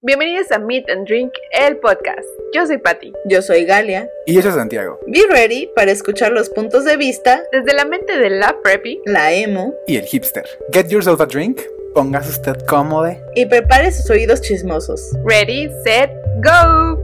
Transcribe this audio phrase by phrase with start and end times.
[0.00, 2.26] Bienvenidos a Meet and Drink, el podcast.
[2.54, 3.12] Yo soy Patty.
[3.26, 4.08] Yo soy Galia.
[4.26, 4.98] Y yo soy Santiago.
[5.06, 9.34] Be ready para escuchar los puntos de vista desde la mente de la preppy, la
[9.34, 10.46] emo y el hipster.
[10.72, 11.60] Get yourself a drink,
[11.94, 15.12] póngase usted cómodo y prepare sus oídos chismosos.
[15.26, 16.10] Ready, set,
[16.42, 16.98] go.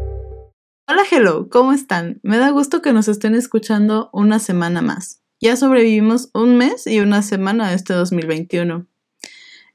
[0.88, 2.20] Hola, hello, ¿cómo están?
[2.22, 5.20] Me da gusto que nos estén escuchando una semana más.
[5.40, 8.86] Ya sobrevivimos un mes y una semana de este 2021.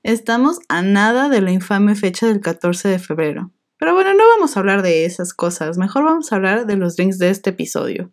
[0.04, 3.52] Estamos a nada de la infame fecha del 14 de febrero.
[3.78, 6.96] Pero bueno, no vamos a hablar de esas cosas, mejor vamos a hablar de los
[6.96, 8.12] drinks de este episodio.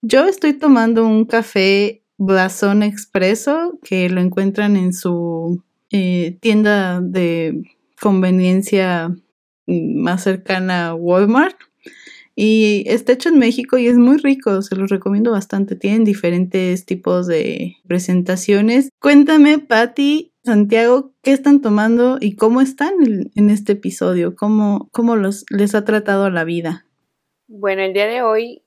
[0.00, 7.62] Yo estoy tomando un café Blasón Expreso que lo encuentran en su eh, tienda de
[8.00, 9.12] conveniencia
[9.66, 11.56] más cercana a Walmart.
[12.40, 15.74] Y está hecho en México y es muy rico, se los recomiendo bastante.
[15.74, 18.90] Tienen diferentes tipos de presentaciones.
[19.00, 22.92] Cuéntame, Patti, Santiago, ¿qué están tomando y cómo están
[23.34, 24.36] en este episodio?
[24.36, 26.86] ¿Cómo, cómo los, les ha tratado la vida?
[27.48, 28.62] Bueno, el día de hoy,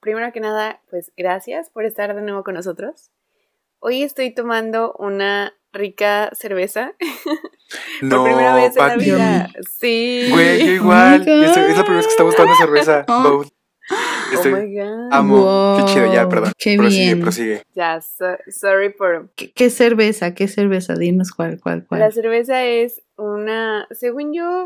[0.00, 3.10] primero que nada, pues gracias por estar de nuevo con nosotros.
[3.78, 6.94] Hoy estoy tomando una rica cerveza.
[8.02, 9.50] No, Por primera vez en la vida.
[9.78, 10.26] Sí.
[10.30, 11.22] Güey, yo igual.
[11.26, 13.06] es, la primera vez que estamos tomando cerveza.
[13.08, 13.44] Oh.
[14.30, 15.08] Estoy, oh my God.
[15.10, 15.76] Amo.
[15.78, 16.52] Qué chido, ya, perdón.
[16.58, 17.20] Qué prosigue, bien.
[17.20, 17.62] prosigue.
[17.74, 19.30] Ya, so- sorry por...
[19.36, 20.34] ¿Qué, qué cerveza?
[20.34, 20.96] ¿Qué cerveza?
[20.96, 22.00] Dinos cuál, cuál, cuál.
[22.00, 23.86] La cerveza es una...
[23.90, 24.64] Según yo,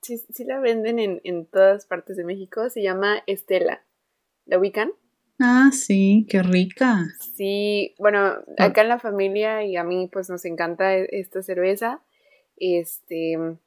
[0.00, 2.70] sí, sí la venden en, en todas partes de México.
[2.70, 3.84] Se llama Estela.
[4.46, 4.90] ¿La ubican?
[5.44, 7.04] Ah, sí, qué rica.
[7.34, 12.00] Sí, bueno, acá en la familia y a mí pues nos encanta e- esta cerveza.
[12.56, 13.58] Este, no,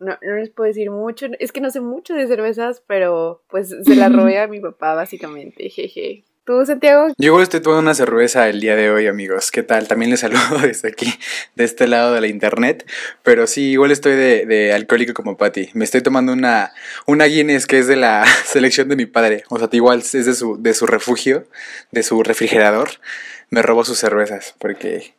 [0.00, 3.94] no les puedo decir mucho, es que no sé mucho de cervezas, pero pues se
[3.94, 6.24] la robé a mi papá básicamente, jeje.
[6.50, 7.06] ¿Tú, Santiago?
[7.16, 9.52] Yo estoy tomando una cerveza el día de hoy, amigos.
[9.52, 9.86] ¿Qué tal?
[9.86, 11.14] También les saludo desde aquí,
[11.54, 12.84] de este lado de la internet.
[13.22, 15.70] Pero sí, igual estoy de, de alcohólico como Patty.
[15.74, 16.72] Me estoy tomando una,
[17.06, 19.44] una Guinness que es de la selección de mi padre.
[19.48, 21.46] O sea, igual es de su, de su refugio,
[21.92, 22.90] de su refrigerador.
[23.50, 25.14] Me robó sus cervezas porque,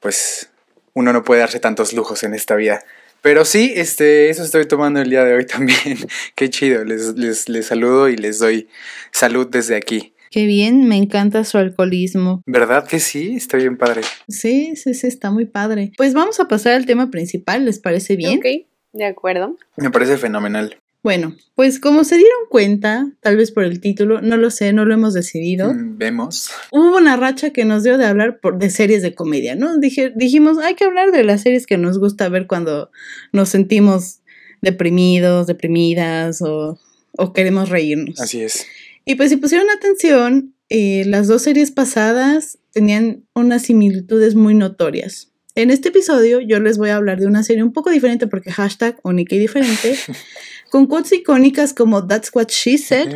[0.00, 0.50] pues,
[0.92, 2.84] uno no puede darse tantos lujos en esta vida.
[3.20, 5.98] Pero sí, este, eso estoy tomando el día de hoy también.
[6.34, 6.84] Qué chido.
[6.84, 8.68] Les, les, les saludo y les doy
[9.12, 10.12] salud desde aquí.
[10.32, 12.42] Qué bien, me encanta su alcoholismo.
[12.46, 13.34] ¿Verdad que sí?
[13.36, 14.00] Está bien padre.
[14.28, 15.92] Sí, sí, sí, está muy padre.
[15.98, 18.38] Pues vamos a pasar al tema principal, ¿les parece bien?
[18.38, 18.46] Ok,
[18.94, 19.58] de acuerdo.
[19.76, 20.78] Me parece fenomenal.
[21.02, 24.86] Bueno, pues como se dieron cuenta, tal vez por el título, no lo sé, no
[24.86, 25.74] lo hemos decidido.
[25.74, 26.50] Mm, Vemos.
[26.70, 29.78] Hubo una racha que nos dio de hablar por, de series de comedia, ¿no?
[29.78, 32.90] Dije, dijimos, hay que hablar de las series que nos gusta ver cuando
[33.32, 34.20] nos sentimos
[34.62, 36.78] deprimidos, deprimidas o,
[37.18, 38.18] o queremos reírnos.
[38.18, 38.64] Así es.
[39.04, 45.28] Y pues si pusieron atención, eh, las dos series pasadas tenían unas similitudes muy notorias.
[45.54, 48.50] En este episodio yo les voy a hablar de una serie un poco diferente porque
[48.50, 49.98] hashtag única y diferente,
[50.70, 53.12] con quotes icónicas como That's What She Said,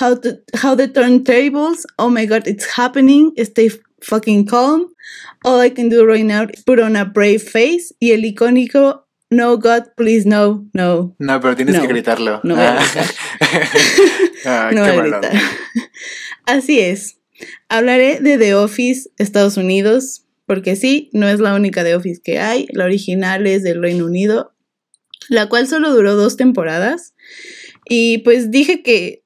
[0.00, 0.28] How, to,
[0.62, 4.92] how the Turntables, Oh My God, It's Happening, Stay Fucking Calm,
[5.42, 9.08] All I Can Do Right Now is Put on a Brave Face y el icónico
[9.30, 11.16] No God, Please No, No.
[11.18, 12.40] No, pero tienes No, que gritarlo.
[12.44, 12.84] no voy a Ah.
[12.84, 13.06] gritar.
[14.46, 14.84] No.
[16.46, 17.18] Así es.
[17.68, 22.38] Hablaré de The Office Estados Unidos, porque sí, no es la única The Office que
[22.38, 22.66] hay.
[22.70, 24.54] La original es del Reino Unido,
[25.28, 27.14] la cual solo duró dos temporadas.
[27.88, 29.24] Y pues dije que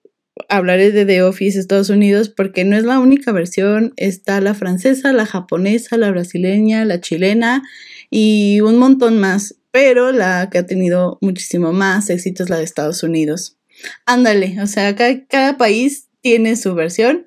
[0.48, 3.92] hablaré de The Office Estados Unidos porque no es la única versión.
[3.96, 7.62] Está la francesa, la japonesa, la brasileña, la chilena
[8.10, 9.56] y un montón más.
[9.70, 13.59] Pero la que ha tenido muchísimo más éxito es la de Estados Unidos.
[14.06, 17.26] Ándale, o sea, cada, cada país tiene su versión.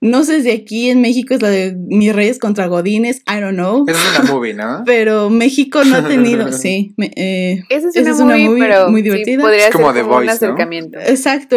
[0.00, 3.54] No sé si aquí en México es la de Mis Reyes contra Godines, I don't
[3.56, 3.84] know.
[3.88, 4.82] Esa es una movie, ¿no?
[4.86, 6.94] Pero México no ha tenido, sí.
[6.96, 9.42] me- eh, Esa es Esa una, es una movie, movie pero muy sí, divertida.
[9.42, 10.32] podría Es como ser The como un Voice, ¿no?
[10.52, 10.98] acercamiento.
[11.00, 11.56] exacto.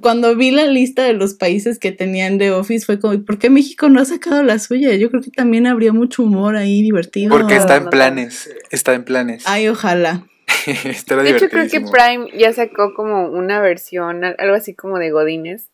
[0.00, 3.50] Cuando vi la lista de los países que tenían The Office fue como, ¿por qué
[3.50, 4.94] México no ha sacado la suya?
[4.94, 7.28] Yo creo que también habría mucho humor ahí divertido.
[7.30, 8.48] Porque está en planes.
[8.70, 9.42] Está en planes.
[9.46, 10.26] Ay, ojalá.
[10.84, 11.80] Estará De hecho, creo que.
[11.80, 15.68] Prime ya sacó como una versión, al- algo así como de Godines.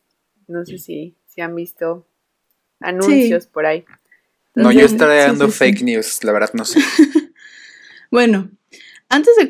[0.46, 2.06] No sé si, si han visto
[2.80, 3.84] anuncios por ahí.
[4.54, 5.58] No, yo estaré dando sí, sí.
[5.58, 6.80] fake news, la verdad no sé.
[8.10, 8.48] Bueno,
[9.08, 9.48] antes de,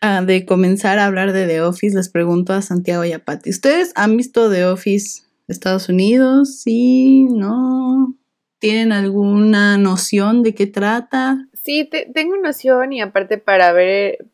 [0.00, 3.50] ah, de comenzar a hablar de The Office, les pregunto a Santiago y a Patti.
[3.50, 6.60] ¿Ustedes han visto The Office Estados Unidos?
[6.60, 7.24] ¿Sí?
[7.30, 8.14] ¿No?
[8.60, 11.48] ¿Tienen alguna noción de qué trata?
[11.52, 14.24] Sí, te- tengo noción y aparte para ver,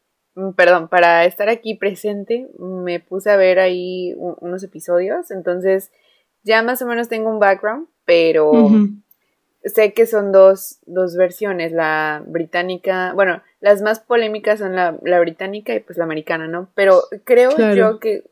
[0.56, 5.90] perdón, para estar aquí presente, me puse a ver ahí unos episodios, entonces
[6.42, 8.52] ya más o menos tengo un background, pero
[9.64, 15.20] sé que son dos, dos versiones, la británica, bueno, las más polémicas son la, la
[15.20, 16.68] británica y pues la americana, ¿no?
[16.74, 17.74] Pero creo Claro.
[17.76, 18.24] yo que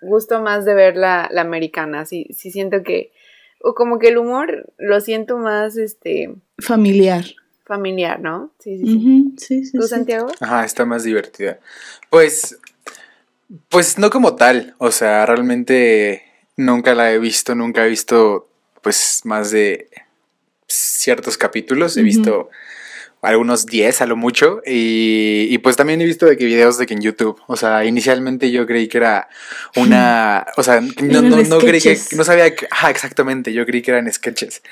[0.00, 3.12] gusto más de ver la, la americana, sí, sí siento que,
[3.60, 7.24] o como que el humor lo siento más, este, Familiar.
[7.64, 8.52] Familiar, ¿no?
[8.58, 8.96] Sí, sí, sí.
[8.96, 9.88] Ujú, sí, sí, ¿Tú, sí.
[9.88, 10.28] Santiago?
[10.40, 11.58] Ajá, está más divertida.
[12.10, 12.58] Pues,
[13.68, 16.24] pues no como tal, o sea, realmente
[16.56, 18.48] nunca la he visto, nunca he visto
[18.82, 19.88] pues más de
[20.66, 22.50] ciertos capítulos, he visto
[23.22, 26.86] algunos 10 a lo mucho y, y, pues también he visto de que videos de
[26.86, 29.28] que en YouTube, o sea, inicialmente yo creí que era
[29.76, 33.80] una, o sea, no, no, no creí que, no sabía que, ajá, exactamente, yo creí
[33.80, 34.62] que eran sketches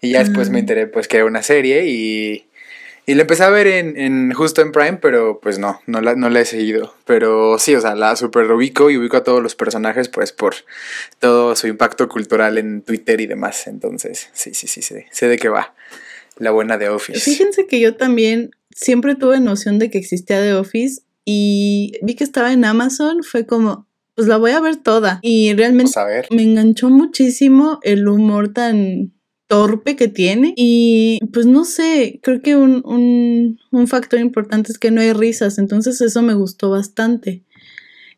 [0.00, 0.60] y ya después me Ah.
[0.60, 2.46] enteré pues que era una serie y,
[3.06, 6.14] y la empecé a ver en, en justo en Prime, pero pues no, no la,
[6.16, 6.94] no la he seguido.
[7.04, 10.54] Pero sí, o sea, la super ubico y ubico a todos los personajes, pues por
[11.20, 13.66] todo su impacto cultural en Twitter y demás.
[13.66, 15.74] Entonces, sí, sí, sí, sé, sé de qué va.
[16.38, 17.20] La buena de Office.
[17.20, 22.24] Fíjense que yo también siempre tuve noción de que existía The Office y vi que
[22.24, 25.18] estaba en Amazon, fue como, pues la voy a ver toda.
[25.22, 26.26] Y realmente a ver.
[26.30, 29.12] me enganchó muchísimo el humor tan
[29.46, 32.82] torpe que tiene y pues no sé, creo que un,
[33.70, 37.44] un, factor importante es que no hay risas, entonces eso me gustó bastante.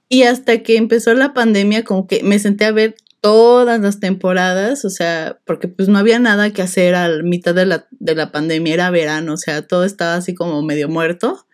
[0.09, 4.85] Y hasta que empezó la pandemia, como que me senté a ver todas las temporadas,
[4.85, 8.33] o sea, porque pues no había nada que hacer a mitad de la, de la
[8.33, 11.47] pandemia, era verano, o sea, todo estaba así como medio muerto.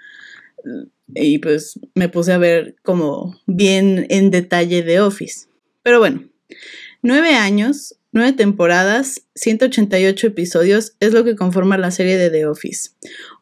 [1.15, 5.49] Y pues me puse a ver como bien en detalle de Office.
[5.83, 6.25] Pero bueno,
[7.03, 12.91] nueve años, nueve temporadas, 188 episodios es lo que conforma la serie de The Office.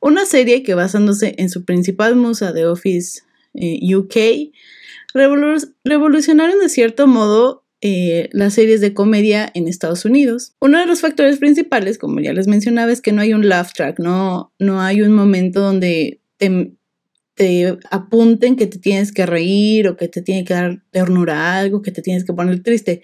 [0.01, 3.21] Una serie que basándose en su principal musa The Office
[3.55, 4.17] eh, UK,
[5.15, 10.55] revolu- revolucionaron de cierto modo eh, las series de comedia en Estados Unidos.
[10.61, 13.73] Uno de los factores principales, como ya les mencionaba, es que no hay un laugh
[13.75, 16.73] track, no, no hay un momento donde te,
[17.35, 21.59] te apunten que te tienes que reír o que te tiene que dar ternura a
[21.59, 23.03] algo, que te tienes que poner triste.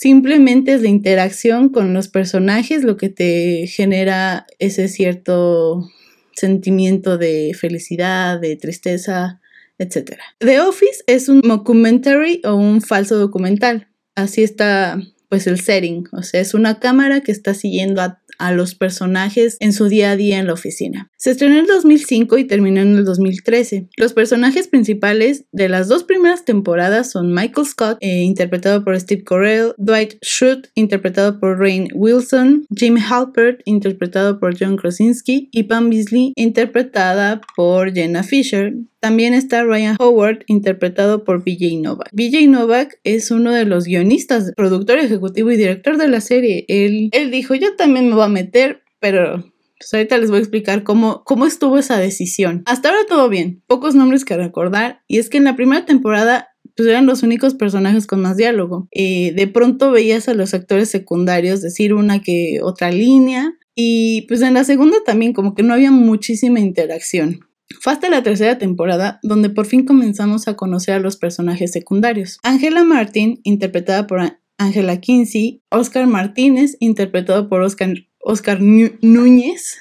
[0.00, 5.90] Simplemente es la interacción con los personajes lo que te genera ese cierto
[6.36, 9.40] sentimiento de felicidad, de tristeza,
[9.76, 10.12] etc.
[10.38, 13.88] The Office es un documentary o un falso documental.
[14.14, 18.52] Así está pues el setting, o sea, es una cámara que está siguiendo a, a,
[18.52, 21.10] los personajes en su día a día en la oficina.
[21.16, 23.88] Se estrenó en el 2005 y terminó en el 2013.
[23.96, 29.22] Los personajes principales de las dos primeras temporadas son Michael Scott, eh, interpretado por Steve
[29.24, 35.90] Carell, Dwight Schrute, interpretado por Rainn Wilson, Jim Halpert, interpretado por John Krasinski, y Pam
[35.90, 38.74] Beasley, interpretada por Jenna Fisher.
[39.00, 42.08] También está Ryan Howard, interpretado por BJ Novak.
[42.12, 46.64] BJ Novak es uno de los guionistas, productor ejecutivo y director de la serie.
[46.68, 49.44] Él, él dijo, yo también me voy a meter, pero
[49.78, 52.62] pues ahorita les voy a explicar cómo, cómo estuvo esa decisión.
[52.66, 56.48] Hasta ahora todo bien, pocos nombres que recordar, y es que en la primera temporada
[56.76, 58.88] pues eran los únicos personajes con más diálogo.
[58.92, 64.42] Eh, de pronto veías a los actores secundarios decir una que otra línea, y pues
[64.42, 67.47] en la segunda también como que no había muchísima interacción.
[67.80, 72.38] Fue hasta la tercera temporada donde por fin comenzamos a conocer a los personajes secundarios.
[72.42, 74.20] Angela Martin, interpretada por
[74.58, 79.78] Angela Kinsey, Oscar Martínez, interpretado por Oscar, Núñez,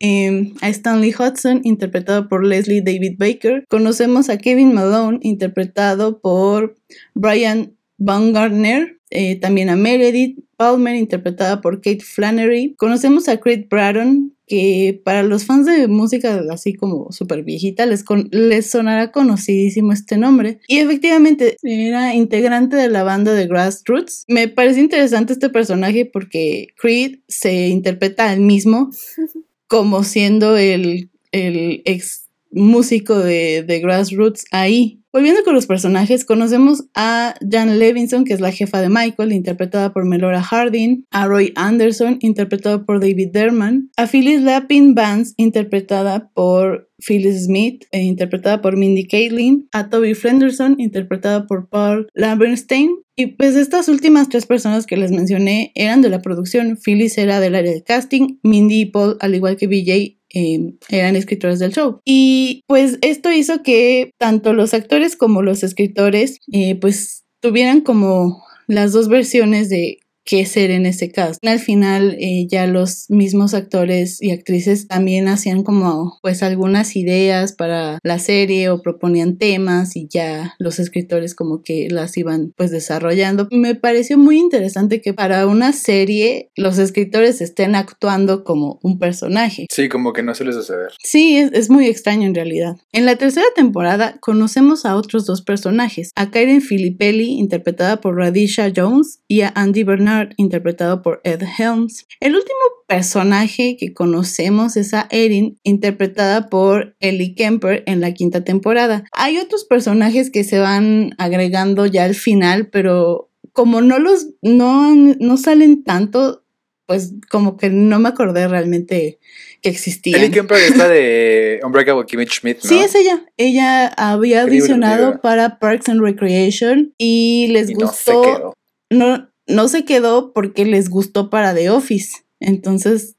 [0.00, 3.64] eh, a Stanley Hudson, interpretado por Leslie David Baker.
[3.68, 6.76] Conocemos a Kevin Malone, interpretado por
[7.14, 8.97] Brian Baumgartner.
[9.10, 12.74] Eh, también a Meredith Palmer, interpretada por Kate Flannery.
[12.76, 18.02] Conocemos a Creed Bratton, que para los fans de música así como súper viejita les,
[18.02, 20.60] con, les sonará conocidísimo este nombre.
[20.68, 24.24] Y efectivamente era integrante de la banda de Grassroots.
[24.28, 28.90] Me parece interesante este personaje porque Creed se interpreta al mismo
[29.68, 34.98] como siendo el, el ex músico de, de Grassroots ahí.
[35.10, 39.92] Volviendo con los personajes, conocemos a Jan Levinson, que es la jefa de Michael, interpretada
[39.92, 46.30] por Melora Hardin, a Roy Anderson, interpretado por David Derman, a Phyllis Lapin Vance, interpretada
[46.34, 52.90] por Phyllis Smith, e interpretada por Mindy Kaling, a Toby Flenderson, interpretada por Paul Lamberstein,
[53.16, 56.76] y pues estas últimas tres personas que les mencioné eran de la producción.
[56.76, 61.16] Phyllis era del área de casting, Mindy y Paul, al igual que BJ, eh, eran
[61.16, 62.00] escritores del show.
[62.04, 68.42] Y pues esto hizo que tanto los actores como los escritores eh, pues tuvieran como
[68.66, 71.38] las dos versiones de qué ser en ese caso.
[71.42, 77.54] Al final eh, ya los mismos actores y actrices también hacían como pues algunas ideas
[77.54, 82.70] para la serie o proponían temas y ya los escritores como que las iban pues
[82.70, 83.48] desarrollando.
[83.50, 89.66] Me pareció muy interesante que para una serie los escritores estén actuando como un personaje.
[89.70, 90.92] Sí, como que no suele suceder.
[91.02, 92.76] Sí, es, es muy extraño en realidad.
[92.92, 98.70] En la tercera temporada conocemos a otros dos personajes, a Karen Filippelli interpretada por Radisha
[98.76, 102.06] Jones y a Andy Bernard interpretado por Ed Helms.
[102.20, 108.44] El último personaje que conocemos es a Erin, interpretada por Ellie Kemper en la quinta
[108.44, 109.04] temporada.
[109.12, 114.94] Hay otros personajes que se van agregando ya al final, pero como no los no,
[114.94, 116.44] no salen tanto,
[116.86, 119.18] pues como que no me acordé realmente
[119.60, 120.16] que existía.
[120.16, 122.68] Ellie Kemper es la de Unbreakable Kimmy Schmidt, ¿no?
[122.68, 123.24] Sí, es ella.
[123.36, 128.54] Ella había Qué audicionado para Parks and Recreation y les Y gustó.
[128.90, 132.24] no, no se quedó porque les gustó para The Office.
[132.40, 133.16] Entonces,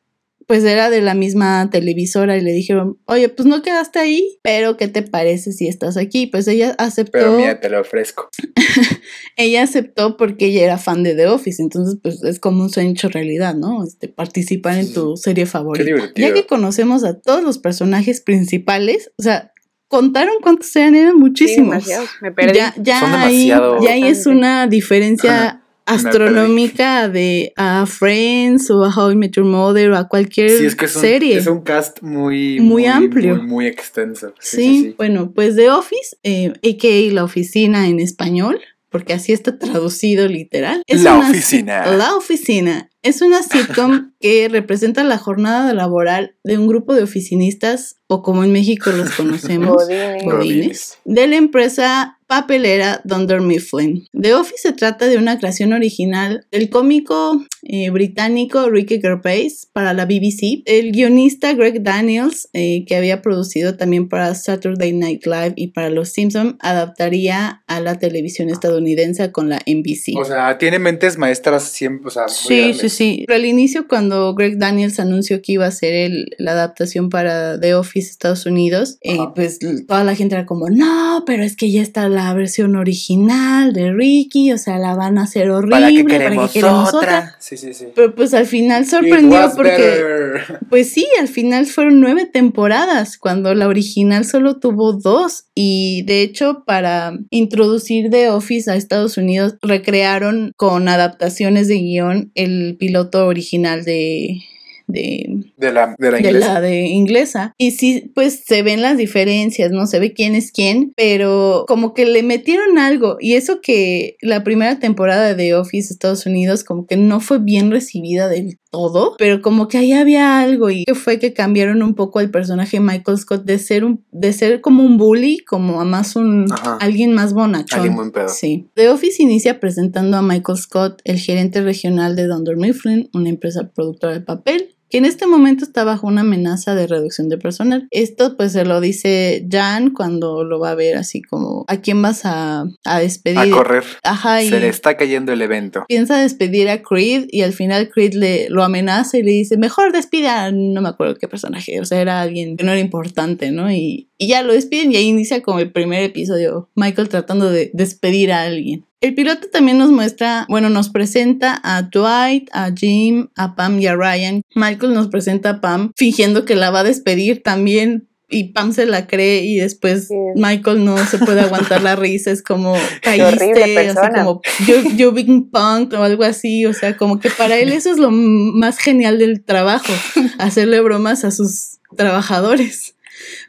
[0.49, 4.77] pues era de la misma televisora y le dijeron, oye, pues no quedaste ahí, pero
[4.77, 6.25] ¿qué te parece si estás aquí?
[6.25, 8.29] Pues ella aceptó, Pero mira, te lo ofrezco.
[9.35, 12.91] ella aceptó porque ella era fan de The Office, entonces pues es como un sueño
[12.91, 13.83] hecho realidad, ¿no?
[13.83, 15.85] Este, participar en tu serie favorita.
[15.85, 16.27] divertido.
[16.27, 19.53] Ya que conocemos a todos los personajes principales, o sea,
[19.87, 21.85] contaron cuántos eran, eran Sí, muchísimos.
[22.21, 22.57] Me perdí.
[22.57, 23.83] Ya, ya Son ahí, demasiado.
[23.83, 25.58] ya ahí es una diferencia
[25.95, 30.65] astronómica de a Friends o a How I Met Your Mother o a cualquier Sí,
[30.65, 31.37] es que es un, serie.
[31.37, 33.35] es un cast muy, Muy amplio.
[33.37, 34.33] Muy, muy extenso.
[34.39, 34.95] Sí, sí, sí, sí.
[34.97, 37.13] bueno, pues The Office, eh, a.k.a.
[37.13, 40.81] La Oficina en español, porque así está traducido literal.
[40.87, 41.85] La una- Oficina.
[41.95, 42.89] La Oficina.
[43.01, 48.43] Es una sitcom que representa la jornada laboral de un grupo de oficinistas, o como
[48.43, 49.83] en México los conocemos.
[50.25, 54.05] Godines, de la empresa papelera Dunder Mifflin.
[54.13, 59.93] The Office se trata de una creación original del cómico eh, británico Ricky Gervais para
[59.93, 65.53] la BBC, el guionista Greg Daniels, eh, que había producido también para Saturday Night Live
[65.55, 70.17] y para Los Simpson, adaptaría a la televisión estadounidense con la NBC.
[70.17, 72.79] O sea, tiene mentes maestras siempre, o sea, muy Sí, grandes.
[72.79, 73.25] sí, sí.
[73.27, 78.09] Al inicio, cuando Greg Daniels anunció que iba a el- la adaptación para The Office
[78.09, 82.09] Estados Unidos, eh, pues toda la gente era como, no, pero es que ya está
[82.09, 86.51] la versión original de Ricky, o sea, la van a hacer horrible, ¿Para ¿para queremos,
[86.51, 87.35] qué queremos otra?
[87.49, 87.87] Sí, sí, sí.
[87.95, 90.59] Pero pues al final sorprendió porque, better.
[90.69, 95.45] pues sí, al final fueron nueve temporadas, cuando la original solo tuvo dos.
[95.55, 102.31] Y de hecho, para introducir The Office a Estados Unidos, recrearon con adaptaciones de guion
[102.35, 104.41] el piloto original de...
[104.85, 106.53] de De la, de la de inglesa.
[106.53, 107.53] la de inglesa.
[107.57, 109.87] Y sí, pues se ven las diferencias, ¿no?
[109.87, 113.17] Se ve quién es quién, pero como que le metieron algo.
[113.19, 117.39] Y eso que la primera temporada de The Office Estados Unidos como que no fue
[117.39, 121.81] bien recibida del todo, pero como que ahí había algo y que fue que cambiaron
[121.81, 125.39] un poco al personaje de Michael Scott de ser un de ser como un bully,
[125.39, 126.77] como a más un Ajá.
[126.79, 127.79] alguien más bonachón.
[127.79, 128.29] Alguien buen pedo.
[128.29, 128.67] Sí.
[128.75, 133.71] The Office inicia presentando a Michael Scott, el gerente regional de Dunder Mifflin, una empresa
[133.73, 137.87] productora de papel, que en este momento está bajo una amenaza de reducción de personal.
[137.91, 142.01] Esto pues se lo dice Jan cuando lo va a ver así como ¿a quién
[142.01, 143.37] vas a, a despedir?
[143.39, 143.83] A correr.
[144.03, 145.85] Ajá, y Se le está cayendo el evento.
[145.87, 149.91] piensa despedir a Creed y al final Creed le lo amenaza y le dice, mejor
[149.91, 153.71] despida, no me acuerdo qué personaje, o sea, era alguien que no era importante, ¿no?
[153.71, 157.71] Y, y ya lo despiden y ahí inicia como el primer episodio, Michael tratando de
[157.73, 158.85] despedir a alguien.
[159.01, 163.87] El piloto también nos muestra, bueno, nos presenta a Dwight, a Jim, a Pam y
[163.87, 164.41] a Ryan.
[164.55, 168.85] Michael nos presenta a Pam fingiendo que la va a despedir también y Pam se
[168.85, 170.15] la cree y después Sí.
[170.35, 174.23] Michael no se puede aguantar la risa, es como caíste, así persona.
[174.23, 175.13] como yo, yo
[175.49, 179.17] punk o algo así, o sea, como que para él eso es lo más genial
[179.17, 179.91] del trabajo,
[180.39, 182.95] hacerle bromas a sus trabajadores.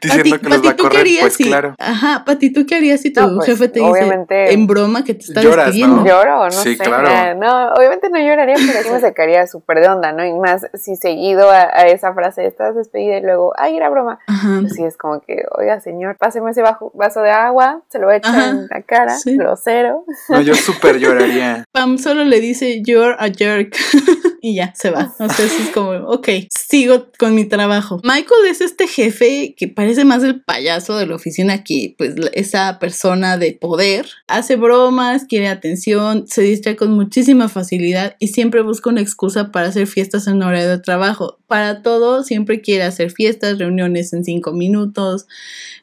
[0.01, 1.75] Diciendo Pati- que los va Pati, a ¿tú qué correr, harías pues si- claro.
[1.79, 5.13] Ajá, Pati, ¿tú qué harías si tu No, pues, jefe te dice en broma que
[5.13, 5.97] te está Lloras, despidiendo?
[5.97, 6.05] ¿no?
[6.05, 6.83] Lloro, no Sí, sé.
[6.83, 7.39] claro.
[7.39, 10.25] No, obviamente no lloraría, pero sí me sacaría súper de onda, ¿no?
[10.25, 14.19] Y más si seguido a, a esa frase, estás despedida y luego, ay, era broma.
[14.27, 14.57] Ajá.
[14.61, 18.05] Pues sí, es como que, oiga, señor, páseme ese bajo- vaso de agua, se lo
[18.07, 19.37] voy a echar Ajá, en la cara, sí.
[19.37, 20.05] grosero.
[20.29, 21.63] No, yo súper lloraría.
[21.71, 23.75] Pam solo le dice, you're a jerk.
[24.41, 25.13] y ya, se va.
[25.19, 27.99] O sea, eso es como, ok, sigo con mi trabajo.
[28.03, 32.79] Michael es este jefe que parece más el payaso de la oficina que, pues, esa
[32.79, 34.07] persona de poder.
[34.27, 39.67] Hace bromas, quiere atención, se distrae con muchísima facilidad y siempre busca una excusa para
[39.67, 41.37] hacer fiestas en horario de trabajo.
[41.47, 45.27] Para todo, siempre quiere hacer fiestas, reuniones en cinco minutos,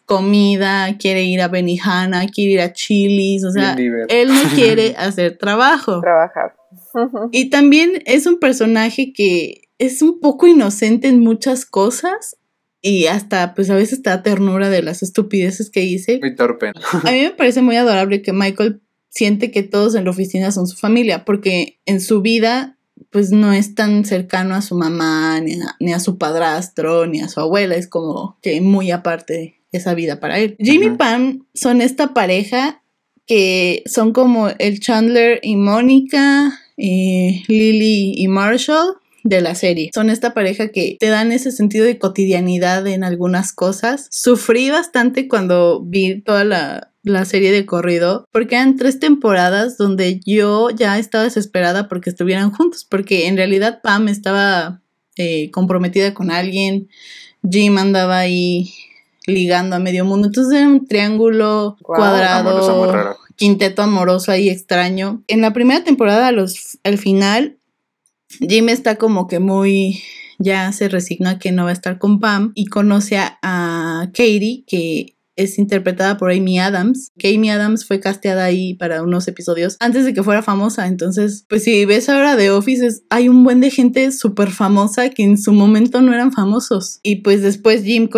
[0.05, 3.77] comida, quiere ir a Benihana, quiere ir a Chili's, o sea,
[4.09, 6.01] él no quiere hacer trabajo.
[6.01, 6.58] Trabajar.
[7.33, 12.37] Y también es un personaje que es un poco inocente en muchas cosas
[12.81, 16.19] y hasta pues a veces te da ternura de las estupideces que dice.
[16.21, 16.73] Muy torpe.
[16.93, 20.67] A mí me parece muy adorable que Michael siente que todos en la oficina son
[20.67, 22.77] su familia, porque en su vida
[23.11, 27.21] pues no es tan cercano a su mamá, ni a, ni a su padrastro, ni
[27.21, 30.57] a su abuela, es como que muy aparte esa vida para él.
[30.59, 30.99] Jimmy y Ujú.
[30.99, 32.83] Pam son esta pareja
[33.27, 38.95] que son como el Chandler y Mónica, eh, Lily y Marshall
[39.25, 39.91] de la serie.
[39.93, 44.09] Son esta pareja que te dan ese sentido de cotidianidad en algunas cosas.
[44.11, 50.21] Sufrí bastante cuando vi toda la, la serie de corrido porque eran tres temporadas donde
[50.25, 54.81] yo ya estaba desesperada porque estuvieran juntos porque en realidad Pam estaba
[55.17, 56.89] eh, comprometida con alguien,
[57.49, 58.73] Jim andaba ahí
[59.27, 63.19] ligando a medio mundo, entonces era un triángulo cuadrado.
[63.39, 65.23] Quinteto amoroso ahí extraño.
[65.29, 67.59] En la primera temporada, los, al final,
[68.41, 70.03] Jim está como que muy,
[70.39, 75.15] ya se resigna que no va a estar con Pam y conoce a Katie, que
[75.39, 77.11] es interpretada por Amy Adams.
[77.19, 80.87] Que Amy Adams fue casteada ahí para unos episodios antes de que fuera famosa.
[80.87, 85.09] Entonces, pues si ves ahora The Office, es- hay un buen de gente súper famosa
[85.11, 87.01] que en su momento no eran famosos.
[87.03, 88.09] Y pues después Jim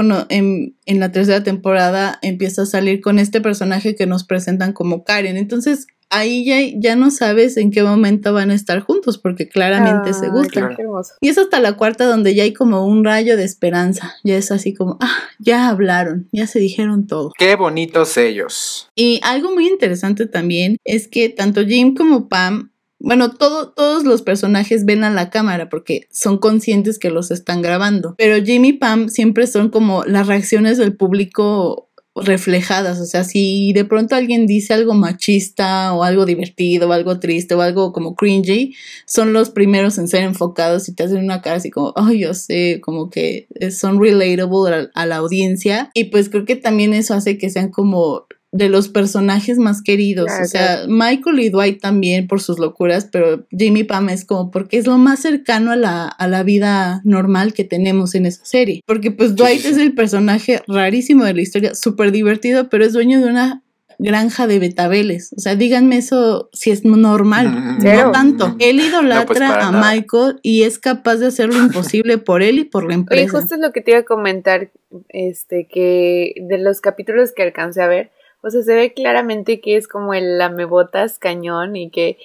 [0.86, 5.36] en la tercera temporada empieza a salir con este personaje que nos presentan como Karen.
[5.36, 10.12] Entonces, ahí ya, ya no sabes en qué momento van a estar juntos porque claramente
[10.12, 10.76] se gustan.
[11.20, 14.16] Y es hasta la cuarta donde ya hay como un rayo de esperanza.
[14.24, 17.32] Ya es así como, ah, ya hablaron, ya se dijeron todo.
[17.38, 18.88] Qué bonitos ellos.
[18.94, 24.20] Y algo muy interesante también es que tanto Jim como Pam, bueno, todo, todos los
[24.20, 28.14] personajes ven a la cámara porque son conscientes que los están grabando.
[28.18, 33.72] Pero Jim y Pam siempre son como las reacciones del público reflejadas, o sea, si
[33.72, 38.14] de pronto alguien dice algo machista o algo divertido o algo triste o algo como
[38.14, 38.74] cringy,
[39.06, 42.34] son los primeros en ser enfocados y te hacen una cara así como, ay, yo
[42.34, 45.90] sé, como que eh, son relatable a, a la audiencia.
[45.94, 50.26] Y pues creo que también eso hace que sean como de los personajes más queridos,
[50.26, 54.50] Claro, o sea, Michael y Dwight también por sus locuras, pero Jimmy Pam es como
[54.50, 58.44] porque es lo más cercano a la, a la vida normal que tenemos en esa
[58.44, 62.92] serie, porque pues Dwight es el personaje rarísimo de la historia, súper divertido, pero es
[62.92, 63.62] dueño de una
[64.02, 68.56] granja de betabeles, o sea, díganme eso si es normal, Mm, no tanto.
[68.58, 69.92] Él idolatra No, pues, para a nada.
[69.92, 73.38] Michael y es capaz de hacer lo imposible por él y por la Oye, empresa.
[73.38, 74.70] justo es lo que te iba a comentar,
[75.10, 78.10] este, que de los capítulos que alcancé a ver,
[78.42, 82.18] o sea, se ve claramente que es como el lamebotas cañón y que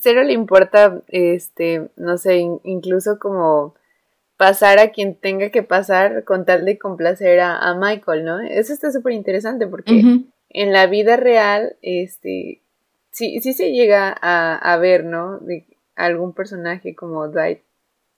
[0.00, 3.74] cero le importa, este, no sé, in- incluso como
[4.36, 8.40] pasar a quien tenga que pasar con tal de complacer a, a Michael, ¿no?
[8.40, 10.00] Eso está súper interesante porque
[10.50, 12.60] en la vida real, este,
[13.10, 15.38] sí, sí se llega a, a ver, ¿no?
[15.38, 15.64] De
[15.96, 17.60] algún personaje como Dwight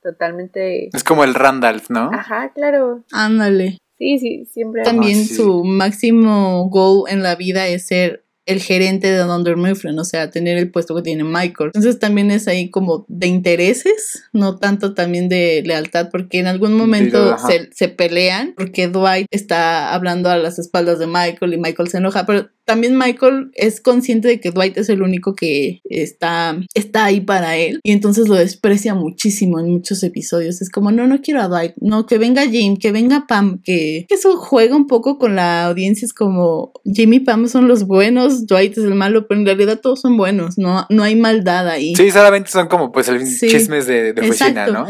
[0.02, 0.88] totalmente...
[0.94, 2.10] Es como el Randolph, ¿no?
[2.12, 3.02] Ajá, claro.
[3.12, 3.78] Ándale.
[3.98, 4.82] Sí, sí, siempre.
[4.82, 5.34] También sí.
[5.34, 10.30] su máximo goal en la vida es ser el gerente de Dunder Mifflin, o sea,
[10.30, 11.72] tener el puesto que tiene Michael.
[11.74, 16.74] Entonces también es ahí como de intereses, no tanto también de lealtad, porque en algún
[16.74, 21.88] momento se, se pelean, porque Dwight está hablando a las espaldas de Michael y Michael
[21.88, 26.58] se enoja, pero también Michael es consciente de que Dwight es el único que está,
[26.74, 30.60] está ahí para él y entonces lo desprecia muchísimo en muchos episodios.
[30.60, 34.04] Es como, no, no quiero a Dwight, no, que venga Jim, que venga Pam, que,
[34.08, 37.86] que eso juega un poco con la audiencia, es como Jim y Pam son los
[37.86, 41.68] buenos, Dwight es el malo, pero en realidad todos son buenos, no, no hay maldad
[41.68, 41.94] ahí.
[41.94, 44.66] Sí, solamente son como pues el Sí, chismes de, de oficina.
[44.66, 44.86] ¿no?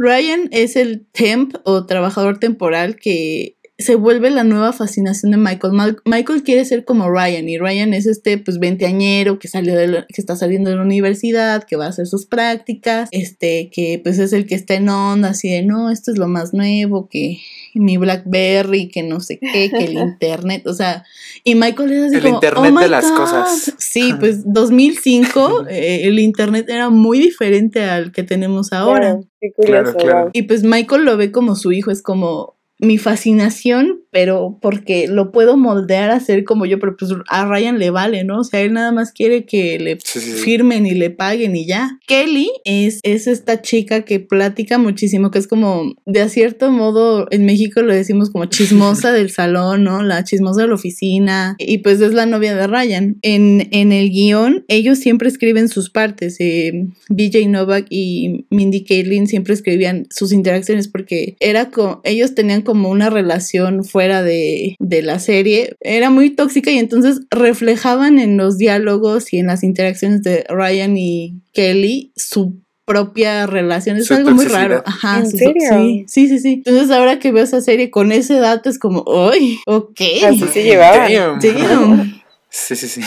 [0.00, 5.72] Ryan es el temp o trabajador temporal que se vuelve la nueva fascinación de Michael.
[6.04, 10.06] Michael quiere ser como Ryan y Ryan es este pues veinteañero que salió de la-
[10.06, 14.18] que está saliendo de la universidad, que va a hacer sus prácticas, este que pues
[14.18, 17.38] es el que está en onda así de no, esto es lo más nuevo, que
[17.74, 21.04] mi BlackBerry, que no sé qué, que el internet, o sea,
[21.44, 23.16] y Michael es así El como, internet "Oh my de las God".
[23.16, 23.74] cosas.
[23.78, 29.00] Sí, pues 2005 eh, el internet era muy diferente al que tenemos ahora.
[29.12, 30.30] Claro, qué curioso, Claro.
[30.32, 35.30] Y pues Michael lo ve como su hijo, es como mi fascinación, pero porque lo
[35.32, 38.40] puedo moldear a ser como yo, pero pues a Ryan le vale, ¿no?
[38.40, 40.38] O sea, él nada más quiere que le Sí, sí, sí.
[40.38, 41.98] firmen y le paguen y ya.
[42.06, 47.26] Kelly es, es esta chica que platica muchísimo, que es como, de a cierto modo,
[47.30, 50.02] en México lo decimos como chismosa del salón, ¿no?
[50.02, 51.54] La chismosa de la oficina.
[51.58, 53.16] Y pues es la novia de Ryan.
[53.22, 56.36] En, en el guion, ellos siempre escriben sus partes.
[56.40, 62.62] Eh, BJ Novak y Mindy Kaling siempre escribían sus interacciones porque era co- ellos tenían
[62.62, 65.76] como una relación fuerte fuera de, de la serie.
[65.80, 70.96] Era muy tóxica y entonces reflejaban en los diálogos y en las interacciones de Ryan
[70.96, 72.54] y Kelly su
[72.86, 73.98] propia relación.
[73.98, 74.82] Es Su algo muy raro.
[74.86, 75.68] Ajá, ¿En su- serio?
[75.70, 76.52] Sí, sí, sí, sí.
[76.64, 79.58] Entonces ahora que veo esa serie con ese dato es como, ¡ay!
[79.66, 80.00] Ok.
[80.26, 81.12] Así se llevaban.
[81.12, 81.38] Damn.
[81.40, 82.22] Damn.
[82.48, 83.02] Sí, sí, sí.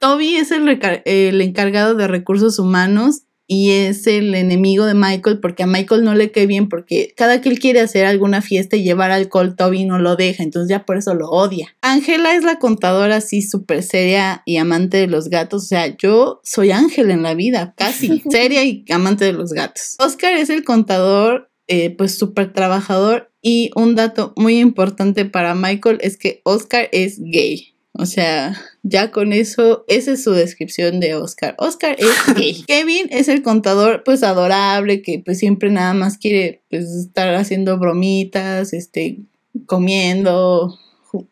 [0.00, 0.68] Toby es el,
[1.04, 3.22] el encargado de recursos humanos
[3.52, 7.42] y es el enemigo de Michael porque a Michael no le cae bien porque cada
[7.42, 10.86] que él quiere hacer alguna fiesta y llevar alcohol, Toby no lo deja, entonces ya
[10.86, 11.76] por eso lo odia.
[11.82, 16.40] Ángela es la contadora así súper seria y amante de los gatos, o sea, yo
[16.42, 19.96] soy Ángel en la vida, casi seria y amante de los gatos.
[19.98, 25.98] Oscar es el contador eh, pues súper trabajador y un dato muy importante para Michael
[26.00, 27.71] es que Oscar es gay.
[27.94, 31.54] O sea, ya con eso, esa es su descripción de Oscar.
[31.58, 32.64] Oscar es gay.
[32.66, 37.78] Kevin es el contador, pues adorable, que pues siempre nada más quiere pues estar haciendo
[37.78, 39.18] bromitas, este,
[39.66, 40.78] comiendo,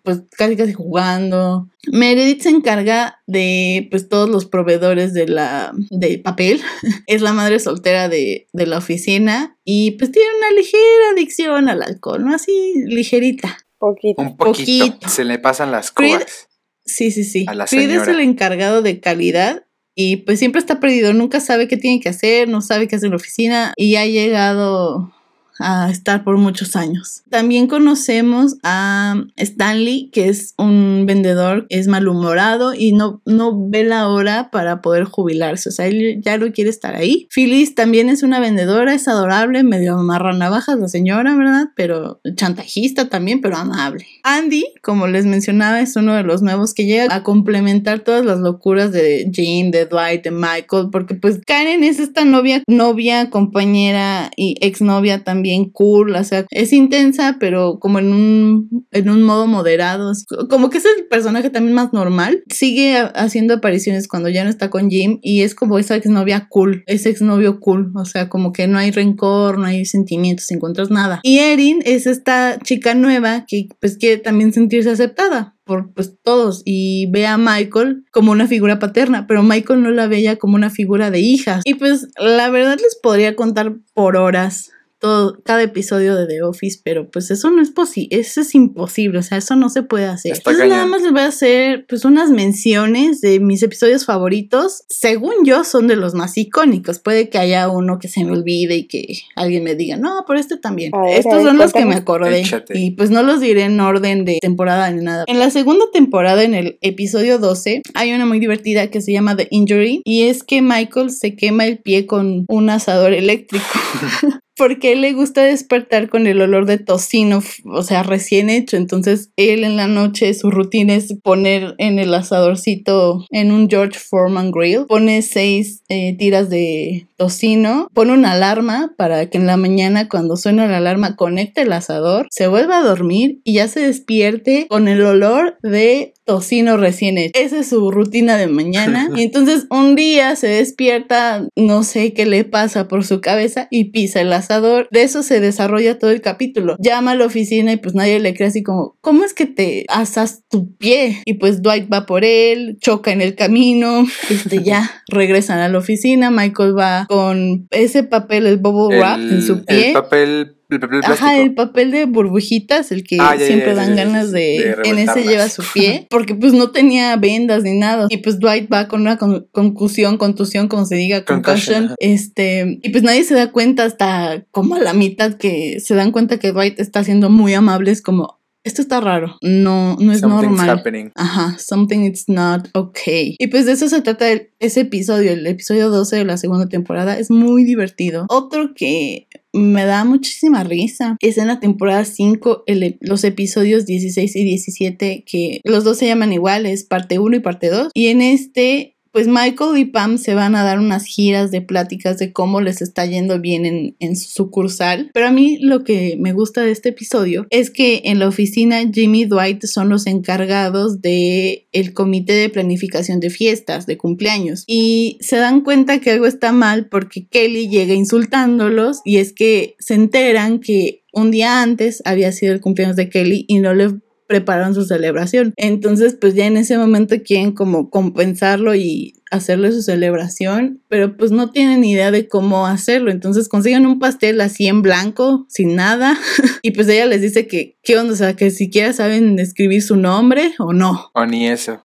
[0.03, 1.69] pues casi casi jugando.
[1.91, 6.61] Meredith se encarga de pues todos los proveedores de la de papel.
[7.07, 11.83] es la madre soltera de, de la oficina y pues tiene una ligera adicción al
[11.83, 12.35] alcohol, ¿no?
[12.35, 13.57] Así ligerita.
[13.79, 14.21] Poquito.
[14.21, 14.87] Un poquito.
[14.87, 15.09] Poquito.
[15.09, 16.50] Se le pasan las cubas.
[16.85, 17.45] Sí, sí, sí.
[17.49, 21.69] A la Creed es el encargado de calidad y pues siempre está perdido, nunca sabe
[21.69, 25.13] qué tiene que hacer, no sabe qué hacer en la oficina y ha llegado
[25.61, 27.23] a estar por muchos años.
[27.31, 34.09] También conocemos a Stanley, que es un vendedor, es malhumorado y no, no ve la
[34.09, 37.29] hora para poder jubilarse, o sea, él ya no quiere estar ahí.
[37.35, 41.69] Phyllis también es una vendedora, es adorable, medio amarra navajas la señora, ¿verdad?
[41.77, 44.07] Pero chantajista también, pero amable.
[44.23, 48.39] Andy, como les mencionaba, es uno de los nuevos que llega a complementar todas las
[48.39, 54.31] locuras de Jim, de Dwight, de Michael, porque pues Karen es esta novia, novia, compañera
[54.37, 59.47] y exnovia también cool, o sea, es intensa, pero como en un, en un modo
[59.47, 60.13] moderado,
[60.49, 62.43] como que es el personaje también más normal.
[62.49, 66.85] Sigue haciendo apariciones cuando ya no está con Jim y es como esa exnovia cool,
[66.87, 71.21] ese exnovio cool, o sea, como que no hay rencor, no hay sentimientos, encuentras nada.
[71.23, 76.63] Y Erin es esta chica nueva que pues quiere también sentirse aceptada por pues todos
[76.65, 80.69] y ve a Michael como una figura paterna, pero Michael no la veía como una
[80.69, 81.61] figura de hija.
[81.65, 86.81] Y pues la verdad les podría contar por horas todo, cada episodio de The Office,
[86.85, 90.07] pero pues eso no es posible, eso es imposible, o sea, eso no se puede
[90.07, 90.33] hacer.
[90.33, 94.85] Está Entonces nada más les voy a hacer pues unas menciones de mis episodios favoritos,
[94.89, 98.77] según yo son de los más icónicos, puede que haya uno que se me olvide
[98.77, 100.93] y que alguien me diga, no, pero este también.
[100.93, 102.79] Ver, Estos ver, son los que me acordé Échate.
[102.79, 105.25] y pues no los diré en orden de temporada ni nada.
[105.27, 109.37] En la segunda temporada, en el episodio 12, hay una muy divertida que se llama
[109.37, 113.65] The Injury y es que Michael se quema el pie con un asador eléctrico.
[114.57, 118.77] Porque él le gusta despertar con el olor de tocino, o sea, recién hecho.
[118.77, 123.99] Entonces, él en la noche, su rutina es poner en el asadorcito, en un George
[123.99, 129.57] Foreman grill, pone seis eh, tiras de tocino, pone una alarma para que en la
[129.57, 133.81] mañana, cuando suena la alarma, conecte el asador, se vuelva a dormir y ya se
[133.81, 137.41] despierte con el olor de tocino recién hecho.
[137.41, 139.09] Esa es su rutina de mañana.
[139.17, 143.87] y entonces un día se despierta, no sé qué le pasa por su cabeza y
[143.87, 144.87] pisa el asador.
[144.93, 146.77] De eso se desarrolla todo el capítulo.
[146.79, 149.85] Llama a la oficina y pues nadie le cree así como, ¿cómo es que te
[149.89, 151.21] asas tu pie?
[151.25, 155.79] Y pues Dwight va por él, choca en el camino, este ya regresan a la
[155.79, 159.89] oficina, Michael va con ese papel, el bubble wrap en su pie.
[159.89, 161.27] El papel, el papel plástico.
[161.27, 164.77] Ajá, el papel de burbujitas, el que Ah, ya, siempre ya, dan ya, ganas de,
[164.83, 168.07] de en ese lleva su pie, porque pues no tenía vendas ni nada.
[168.11, 171.95] Y pues Dwight va con una con- concusión, contusión, como se diga, Concussion.
[171.99, 176.13] Este, y pues nadie se da cuenta hasta como a la mitad que se dan
[176.13, 180.21] cuenta que Dwight está siendo muy amable, es como, esto está raro, no, no es
[180.21, 180.69] Something's normal.
[180.69, 181.11] happening.
[181.15, 183.35] Ajá, something is not okay.
[183.39, 186.69] Y pues de eso se trata el- ese episodio, el episodio 12 de la segunda
[186.69, 187.19] temporada.
[187.19, 188.27] Es muy divertido.
[188.29, 194.37] Otro que me da muchísima risa es en la temporada 5, el- los episodios 16
[194.37, 197.89] y 17, que los dos se llaman iguales, parte 1 y parte 2.
[197.95, 202.19] Y en este pues Michael y Pam se van a dar unas giras de pláticas
[202.19, 205.11] de cómo les está yendo bien en, en su sucursal.
[205.13, 208.81] Pero a mí lo que me gusta de este episodio es que en la oficina
[208.93, 214.65] Jimmy y Dwight son los encargados de el comité de planificación de fiestas, de cumpleaños.
[214.67, 219.77] Y se dan cuenta que algo está mal porque Kelly llega insultándolos y es que
[219.79, 223.91] se enteran que un día antes había sido el cumpleaños de Kelly y no le
[224.31, 225.53] prepararon su celebración.
[225.57, 231.33] Entonces, pues ya en ese momento quieren como compensarlo y hacerle su celebración, pero pues
[231.33, 233.11] no tienen idea de cómo hacerlo.
[233.11, 236.17] Entonces consiguen un pastel así en blanco, sin nada,
[236.63, 238.13] y pues ella les dice que, ¿qué onda?
[238.13, 241.11] O sea, que siquiera saben escribir su nombre o no.
[241.13, 241.85] O ni eso.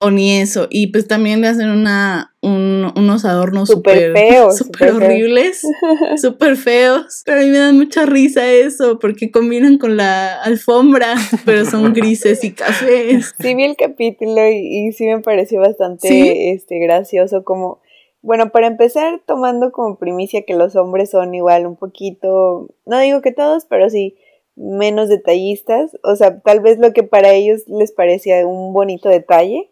[0.00, 0.66] O ni eso.
[0.68, 2.59] Y pues también le hacen una, un-
[2.96, 5.62] unos adornos Súper feos, súper horribles,
[6.20, 7.22] súper feos.
[7.24, 11.92] Pero a mí me da mucha risa eso, porque combinan con la alfombra, pero son
[11.92, 13.34] grises y cafés.
[13.40, 16.32] Sí vi el capítulo y, y sí me pareció bastante ¿Sí?
[16.52, 17.80] este gracioso como
[18.22, 23.22] bueno, para empezar tomando como primicia que los hombres son igual un poquito, no digo
[23.22, 24.16] que todos, pero sí
[24.56, 29.70] menos detallistas, o sea, tal vez lo que para ellos les parecía un bonito detalle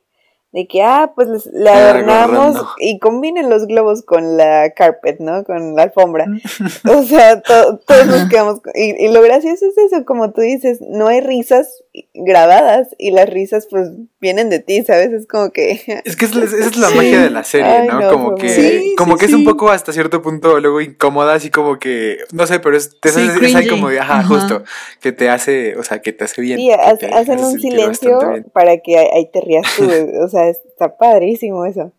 [0.53, 5.45] de que ah, pues les- le adornamos y combinen los globos con la carpet, ¿no?
[5.45, 6.27] Con la alfombra.
[6.91, 8.61] O sea, to- todos nos quedamos.
[8.61, 11.83] con- Y, y lo gracioso es eso, como tú dices, no hay risas
[12.15, 13.89] grabadas y las risas, pues,
[14.21, 15.13] vienen de ti, ¿sabes?
[15.13, 15.81] Es como que.
[16.05, 16.97] Es que esa es la Sí.
[16.97, 18.01] magia de la serie, Ay, ¿no?
[18.01, 21.35] no, Como que, Sí, como sí, que es un poco hasta cierto punto luego incómoda,
[21.35, 24.21] así como que, no sé, pero es, te Sí, hace- es ahí como, de, ajá,
[24.21, 24.29] Ajá.
[24.29, 24.63] justo,
[25.01, 26.59] que te hace, o sea, que te hace bien.
[26.59, 28.19] Sí, que ha- te hacen hace un silencio
[28.53, 29.83] para que ahí ahí te rías tú.
[30.25, 31.93] o sea, está padrísimo eso.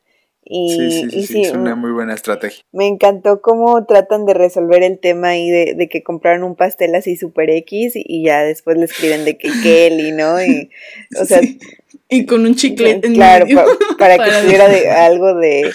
[0.52, 2.64] Y Sí, sí, sí, y sí, sí, es una mm, muy buena estrategia.
[2.72, 6.96] me encantó cómo tratan de resolver el tema ahí de, de que compraron un pastel
[6.96, 10.44] así super X y, y ya después le escriben de que Kelly, ¿no?
[10.44, 10.72] Y,
[11.22, 11.60] o sea, Sí.
[12.12, 13.58] Y con un chiclete en claro, medio.
[13.58, 15.72] pa- para que Para- tuviera de, algo de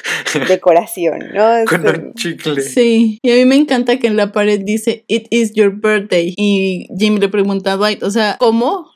[0.48, 1.64] decoración, ¿no?
[1.68, 2.60] Con Este, un chicle.
[2.62, 6.34] Sí, y a mí me encanta que en la pared dice It is your birthday
[6.36, 8.86] y Jim le pregunta a Dwight, o sea, ¿cómo?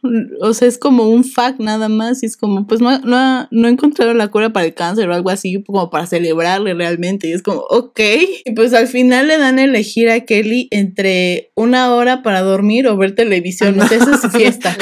[0.40, 3.68] O sea, es como un fact nada más y es como, pues no, no, no
[3.68, 7.42] encontraron la cura para el cáncer o algo así como para celebrarle realmente y es
[7.42, 8.00] como, ok.
[8.44, 12.88] Y pues al final le dan a elegir a Kelly entre una hora para dormir
[12.88, 14.76] o ver televisión, o sea, esa es su fiesta.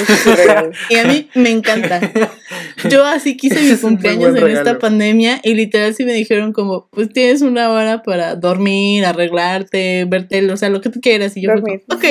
[0.89, 2.01] Y a mí me encanta.
[2.91, 7.09] Yo así quise mi cumpleaños en esta pandemia y literal sí me dijeron como, pues
[7.13, 11.37] tienes una hora para dormir, arreglarte, verte, o sea, lo que tú quieras.
[11.37, 11.83] Y yo como, Dormir.
[11.89, 12.05] ok.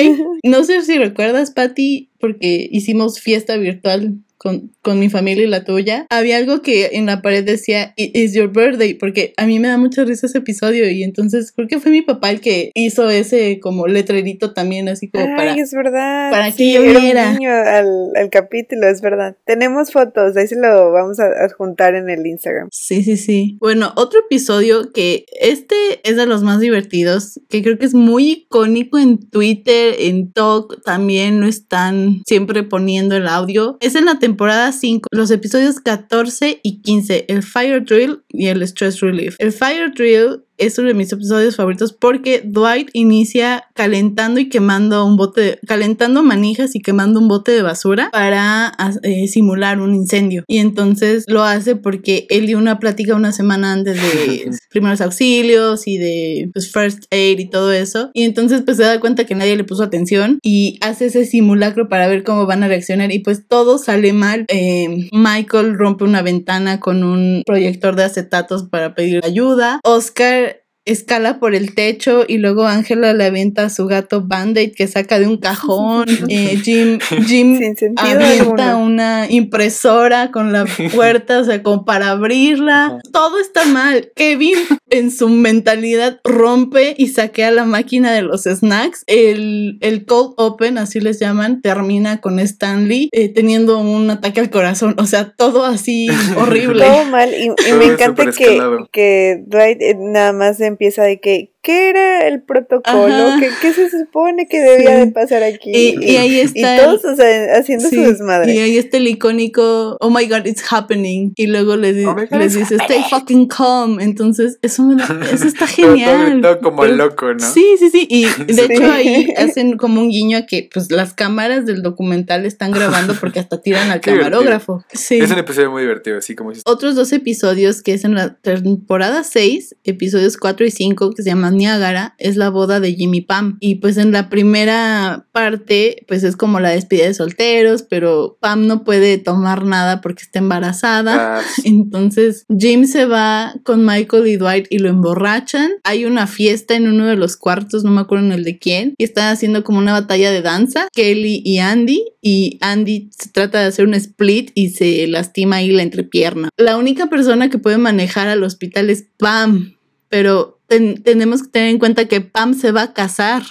[0.44, 5.64] No sé si recuerdas, Patty, porque hicimos fiesta virtual con, con mi familia y la
[5.64, 6.06] tuya.
[6.10, 9.68] Había algo que en la pared decía, It is your birthday, porque a mí me
[9.68, 13.08] da mucha risa ese episodio y entonces creo que fue mi papá el que hizo
[13.10, 15.52] ese como letrerito también, así como para...
[15.52, 16.30] Ay, es verdad.
[16.30, 17.32] para que yo viera.
[17.32, 19.36] guiño al, al capítulo, es verdad.
[19.44, 22.68] Tenemos fotos, ahí se lo vamos a adjuntar en el Instagram.
[22.72, 23.56] Sí, sí, sí.
[23.60, 28.30] Bueno, otro episodio que este es de los más divertidos, que creo que es muy
[28.30, 33.76] icónico en Twitter, en Talk, también lo están siempre poniendo el audio.
[33.80, 38.60] Es en la temporada 5, los episodios 14 y 15, el Fire Drill y el
[38.62, 39.36] Stress Relief.
[39.38, 45.04] El Fire Drill es uno de mis episodios favoritos porque Dwight inicia calentando y quemando
[45.04, 49.94] un bote, de- calentando manijas y quemando un bote de basura para eh, simular un
[49.94, 50.44] incendio.
[50.46, 55.86] Y entonces lo hace porque él dio una plática una semana antes de primeros auxilios
[55.86, 58.10] y de pues, first aid y todo eso.
[58.14, 61.88] Y entonces pues se da cuenta que nadie le puso atención y hace ese simulacro
[61.88, 64.44] para ver cómo van a reaccionar y pues todo sale mal.
[64.48, 69.80] Eh, Michael rompe una ventana con un proyector de acetatos para pedir ayuda.
[69.84, 70.45] Oscar
[70.86, 75.18] escala por el techo y luego Ángela le avienta a su gato Band-Aid que saca
[75.18, 76.06] de un cajón.
[76.28, 77.60] Eh, Jim, Jim
[77.96, 78.78] avienta alguno.
[78.78, 82.98] una impresora con la puerta, o sea, como para abrirla.
[83.12, 84.10] Todo está mal.
[84.14, 84.56] Kevin
[84.90, 89.04] en su mentalidad rompe y saquea la máquina de los snacks.
[89.06, 94.50] El, el cold open, así les llaman, termina con Stanley eh, teniendo un ataque al
[94.50, 94.94] corazón.
[94.98, 96.84] O sea, todo así horrible.
[96.84, 97.30] Todo mal.
[97.34, 98.60] Y, me encanta que,
[98.92, 103.34] que Dwight eh, nada más empieza de que, ¿qué era el protocolo?
[103.40, 105.06] ¿Qué, qué se supone que debía Sí.
[105.06, 105.70] de pasar aquí?
[105.74, 106.84] Y, y ahí Y está.
[106.84, 108.54] todos, o sea, haciendo Sí, su desmadre.
[108.54, 111.32] Y ahí está el icónico, oh my god, it's happening.
[111.34, 113.98] Y luego les, di- Oh les it's dice, stay fucking calm.
[113.98, 116.40] Entonces, eso, me da- eso está Todo- todo- genial.
[116.40, 117.40] todo como Pero- loco, ¿no?
[117.40, 118.06] Sí, sí, sí.
[118.08, 118.60] Y de Sí.
[118.70, 123.14] hecho ahí hacen como un guiño a que pues las cámaras del documental están grabando
[123.18, 124.84] porque hasta tiran al camarógrafo.
[124.92, 125.18] Sí.
[125.18, 126.52] Es un episodio muy divertido, así como.
[126.64, 131.30] Otros dos episodios que es en la temporada 6, episodios 4 y 5, que se
[131.30, 133.56] llaman Niágara, es la boda de Jimmy Pam.
[133.60, 138.66] Y pues en la primera parte, pues es como la despedida de solteros, pero Pam
[138.66, 141.38] no puede tomar nada porque está embarazada.
[141.38, 145.72] Ah, Entonces Jim se va con Michael y Dwight y lo emborrachan.
[145.84, 148.94] Hay una fiesta en uno de los cuartos, no me acuerdo en el de quién,
[148.98, 153.60] y están haciendo como una batalla de danza, Kelly y Andy, y Andy se trata
[153.60, 156.48] de hacer un split y se lastima ahí la entrepierna.
[156.56, 159.76] La única persona que puede manejar al hospital es Pam,
[160.08, 163.42] pero ten- tenemos que tener en cuenta que Pam se va a casar.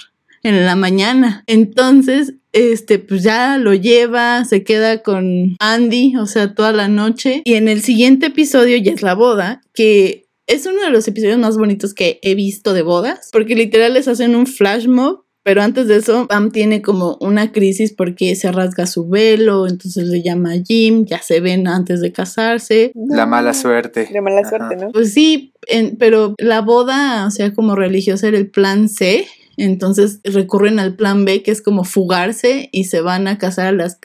[0.42, 1.42] en la mañana.
[1.48, 7.42] Entonces, este, pues ya lo lleva, se queda con Andy, o sea, toda la noche.
[7.44, 11.38] Y en el siguiente episodio ya es la boda, que es uno de los episodios
[11.38, 15.62] más bonitos que he visto de bodas, porque literal les hacen un flash mob pero
[15.62, 20.20] antes de eso, Pam tiene como una crisis porque se rasga su velo, entonces le
[20.20, 22.90] llama a Jim, ya se ven antes de casarse.
[22.96, 24.08] La mala suerte.
[24.12, 24.48] La mala Ajá.
[24.48, 24.90] suerte, ¿no?
[24.90, 29.24] Pues sí, en- pero la boda, o sea, como religiosa era el plan C.
[29.56, 33.72] Entonces recurren al plan B, que es como fugarse y se van a casar a
[33.72, 33.98] las,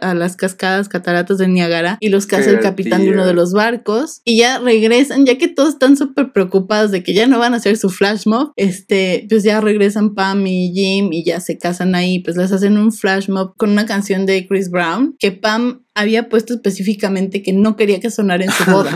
[0.00, 3.34] a las cascadas, cataratas de Niágara y los casa Qué el capitán de uno de
[3.34, 7.38] los barcos y ya regresan, ya que todos están súper preocupados de que ya no
[7.38, 11.40] van a hacer su flash mob, este, pues ya regresan Pam y Jim y ya
[11.40, 15.16] se casan ahí, pues les hacen un flash mob con una canción de Chris Brown
[15.18, 18.92] que Pam había puesto específicamente que no quería que sonara en su boda.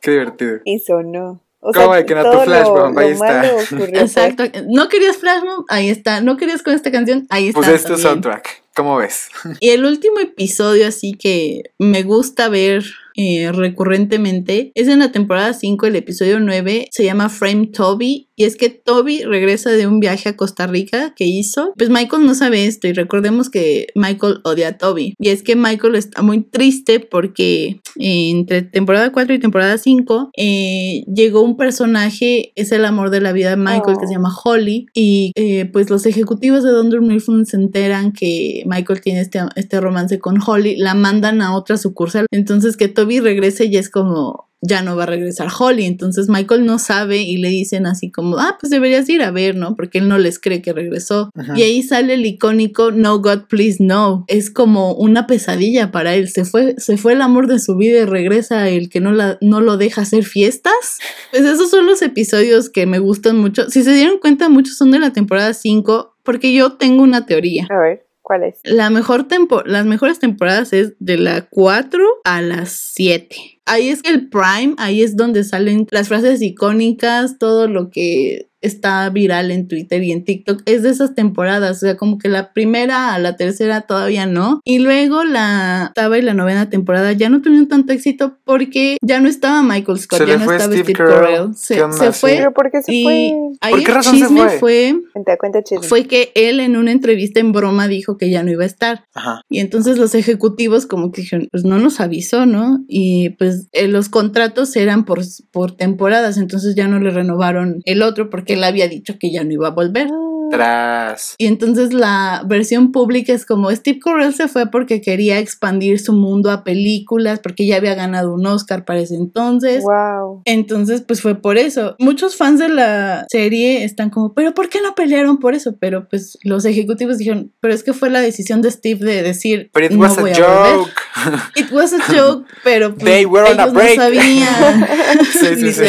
[0.00, 0.60] Qué divertido.
[0.64, 1.45] Y sonó.
[1.68, 2.94] O ¿Cómo de que no tu flash bomb?
[2.94, 3.42] lo Ahí está.
[3.74, 4.44] ocurrió Exacto.
[4.68, 6.20] No querías Flash Mob, ahí está.
[6.20, 7.58] No querías con esta canción, ahí está.
[7.58, 8.08] Pues es tu también.
[8.08, 8.62] soundtrack.
[8.76, 9.28] ¿Cómo ves?
[9.60, 12.84] Y el último episodio así que me gusta ver
[13.16, 18.44] eh, recurrentemente es en la temporada 5, el episodio 9, se llama Frame Toby y
[18.44, 21.72] es que Toby regresa de un viaje a Costa Rica que hizo.
[21.76, 25.56] Pues Michael no sabe esto y recordemos que Michael odia a Toby y es que
[25.56, 32.52] Michael está muy triste porque entre temporada 4 y temporada 5 eh, llegó un personaje,
[32.56, 34.18] es el amor de la vida de Michael que se Oh.
[34.18, 39.20] llama Holly y eh, pues los ejecutivos de Don Mifflin se enteran que Michael tiene
[39.20, 42.26] este, este romance con Holly, la mandan a otra sucursal.
[42.30, 45.84] Entonces que Toby regrese y es como ya no va a regresar Holly.
[45.84, 49.56] Entonces Michael no sabe y le dicen así como, ah, pues deberías ir a ver,
[49.56, 49.76] ¿no?
[49.76, 51.30] Porque él no les cree que regresó.
[51.34, 51.54] Ajá.
[51.56, 54.24] Y ahí sale el icónico No God Please No.
[54.28, 56.28] Es como una pesadilla para él.
[56.28, 59.38] Se fue, se fue el amor de su vida y regresa el que no, la,
[59.40, 60.74] no lo deja hacer fiestas.
[61.32, 63.68] Pues esos son los episodios que me gustan mucho.
[63.68, 67.66] Si se dieron cuenta, muchos son de la temporada 5, porque yo tengo una teoría.
[67.68, 68.58] A ver, ¿cuál es?
[68.64, 73.36] La mejor tempo las mejores temporadas es de la 4 a las 7.
[73.66, 79.08] Ahí es el prime, ahí es donde salen las frases icónicas, todo lo que está
[79.10, 82.52] viral en Twitter y en TikTok es de esas temporadas, o sea, como que la
[82.52, 87.28] primera a la tercera todavía no, y luego la octava y la novena temporada ya
[87.28, 90.72] no tuvieron tanto éxito porque ya no estaba Michael Scott, Se ya no fue estaba
[90.74, 91.54] Steve Steve, Carell.
[91.54, 93.32] Se, se fue ¿Pero por qué se y fue?
[93.60, 94.58] ahí ¿Por qué el razón se chisme fue?
[94.58, 95.86] fue Te cuenta chisme.
[95.86, 99.04] fue que él en una entrevista en broma dijo que ya no iba a estar.
[99.14, 99.42] Ajá.
[99.48, 102.80] Y entonces los ejecutivos como que dijeron, pues no nos avisó, ¿no?
[102.88, 108.02] Y pues eh, los contratos eran por, por temporadas, entonces ya no le renovaron el
[108.02, 110.08] otro porque él había dicho que ya no iba a volver.
[110.50, 111.34] Tras.
[111.38, 116.12] Y entonces la versión pública es como Steve Carell se fue porque quería expandir su
[116.12, 119.82] mundo a películas, porque ya había ganado un Oscar para ese entonces.
[119.82, 120.42] Wow.
[120.44, 121.96] Entonces, pues fue por eso.
[121.98, 125.76] Muchos fans de la serie están como, pero ¿por qué no pelearon por eso?
[125.78, 129.70] Pero pues los ejecutivos dijeron, pero es que fue la decisión de Steve de decir,
[129.74, 130.76] it no was a voy a volver.
[130.76, 130.90] joke.
[131.56, 134.88] It was a joke, pero pues, They were on a ellos no sabían.
[135.32, 135.84] Sí, sí, sí.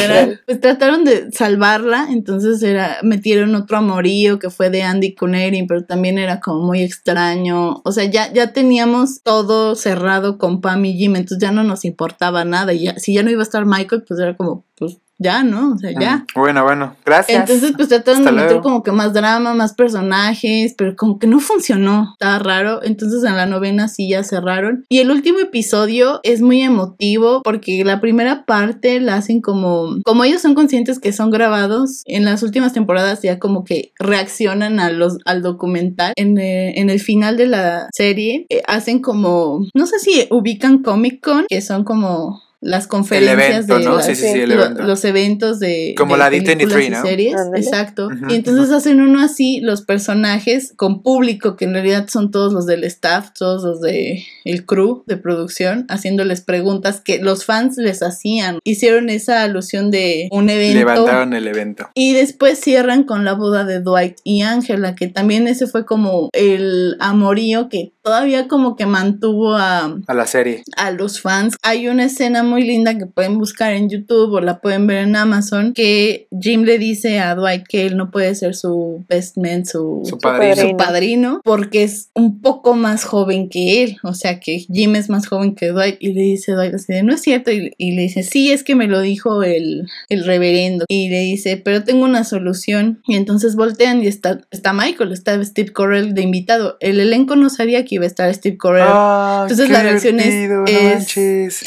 [0.45, 5.67] Pues trataron de salvarla, entonces era metieron otro amorío que fue de Andy con Erin,
[5.67, 7.81] pero también era como muy extraño.
[7.83, 11.85] O sea, ya, ya teníamos todo cerrado con Pam y Jim, entonces ya no nos
[11.85, 12.73] importaba nada.
[12.73, 15.73] Y ya, si ya no iba a estar Michael, pues era como, pues ya, ¿no?
[15.73, 16.17] O sea, ya.
[16.17, 16.95] Mm, Bueno, bueno.
[17.05, 17.39] Gracias.
[17.39, 18.63] Entonces, pues trataron Hasta de meter luego.
[18.63, 22.09] como que más drama, más personajes, pero como que no funcionó.
[22.13, 22.83] Estaba raro.
[22.83, 24.85] Entonces, en la novena sí ya cerraron.
[24.89, 29.97] Y el último episodio es muy emotivo porque la primera parte la hacen como.
[30.05, 34.79] Como ellos son conscientes que son grabados, en las últimas temporadas ya como que reaccionan
[34.79, 36.13] a los, al documental.
[36.15, 39.65] En, eh, en el final de la serie eh, hacen como.
[39.73, 42.41] No sé si ubican Comic Con, que son como.
[42.59, 43.95] Las conferencias evento, de ¿no?
[43.97, 44.83] las- Sí, sí, sí, el lo- evento.
[44.83, 47.01] los eventos de Como de la D23, películas y ¿no?
[47.03, 48.09] series, exacto.
[48.29, 52.65] Y entonces hacen uno así, los personajes con público, que en realidad son todos los
[52.65, 58.01] del staff, todos los de el crew de producción, haciéndoles preguntas que los fans les
[58.01, 58.57] hacían.
[58.63, 60.79] Hicieron esa alusión de un evento.
[60.79, 61.89] Levantaron el evento.
[61.93, 66.29] Y después cierran con la boda de Dwight y Angela, que también ese fue como
[66.33, 70.63] el amorío que todavía como que mantuvo a, A la serie.
[70.77, 71.57] a los fans.
[71.61, 75.15] Hay una escena muy linda que pueden buscar en YouTube o la pueden ver en
[75.17, 79.65] Amazon que Jim le dice a Dwight que él no puede ser su best man,
[79.65, 80.55] su, Su padrino.
[80.55, 83.97] su padrino, porque es un poco más joven que él.
[84.03, 87.03] O sea que Jim es más joven que Dwight y le dice Dwight así de,
[87.03, 87.51] no es cierto.
[87.51, 90.85] Y, y le dice, sí, es que me lo dijo el, el reverendo.
[90.87, 93.01] Y le dice, pero tengo una solución.
[93.05, 96.77] Y entonces voltean y está, está Michael, está Steve Carell de invitado.
[96.79, 98.85] El elenco no sabía que iba a estar Steve Carell.
[98.87, 100.65] Ah, Entonces la reacción es, no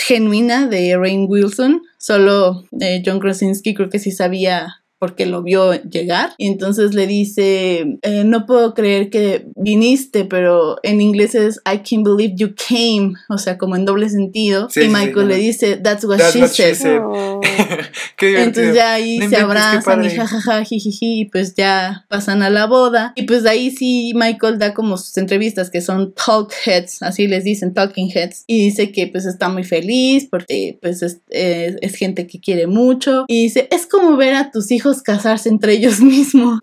[0.03, 1.83] genuina de Rain Wilson.
[1.99, 6.35] Solo eh, John Krasinski creo que sí sabía porque lo vio llegar.
[6.39, 11.79] Y entonces le dice, eh, no puedo creer que viniste, pero en inglés es I
[11.79, 14.69] can't believe you came, o sea, como en doble sentido.
[14.71, 16.75] Sí, y sí, sí, Michael le dice, that's what, That's she, what she said.
[16.77, 17.01] said.
[17.03, 17.41] Oh.
[18.17, 18.43] Qué.
[18.43, 22.67] Entonces ya ahí No se abrazan y jajaja, jijiji, y pues ya pasan a la
[22.67, 23.13] boda.
[23.17, 27.27] Y pues de ahí sí Michael da como sus entrevistas que son talk heads, así
[27.27, 28.45] les dicen, talking heads.
[28.47, 32.67] Y dice que pues está muy feliz porque pues es, es- es gente que quiere
[32.67, 33.25] mucho.
[33.29, 36.59] Y dice, es como ver a tus hijos casarse entre ellos mismos.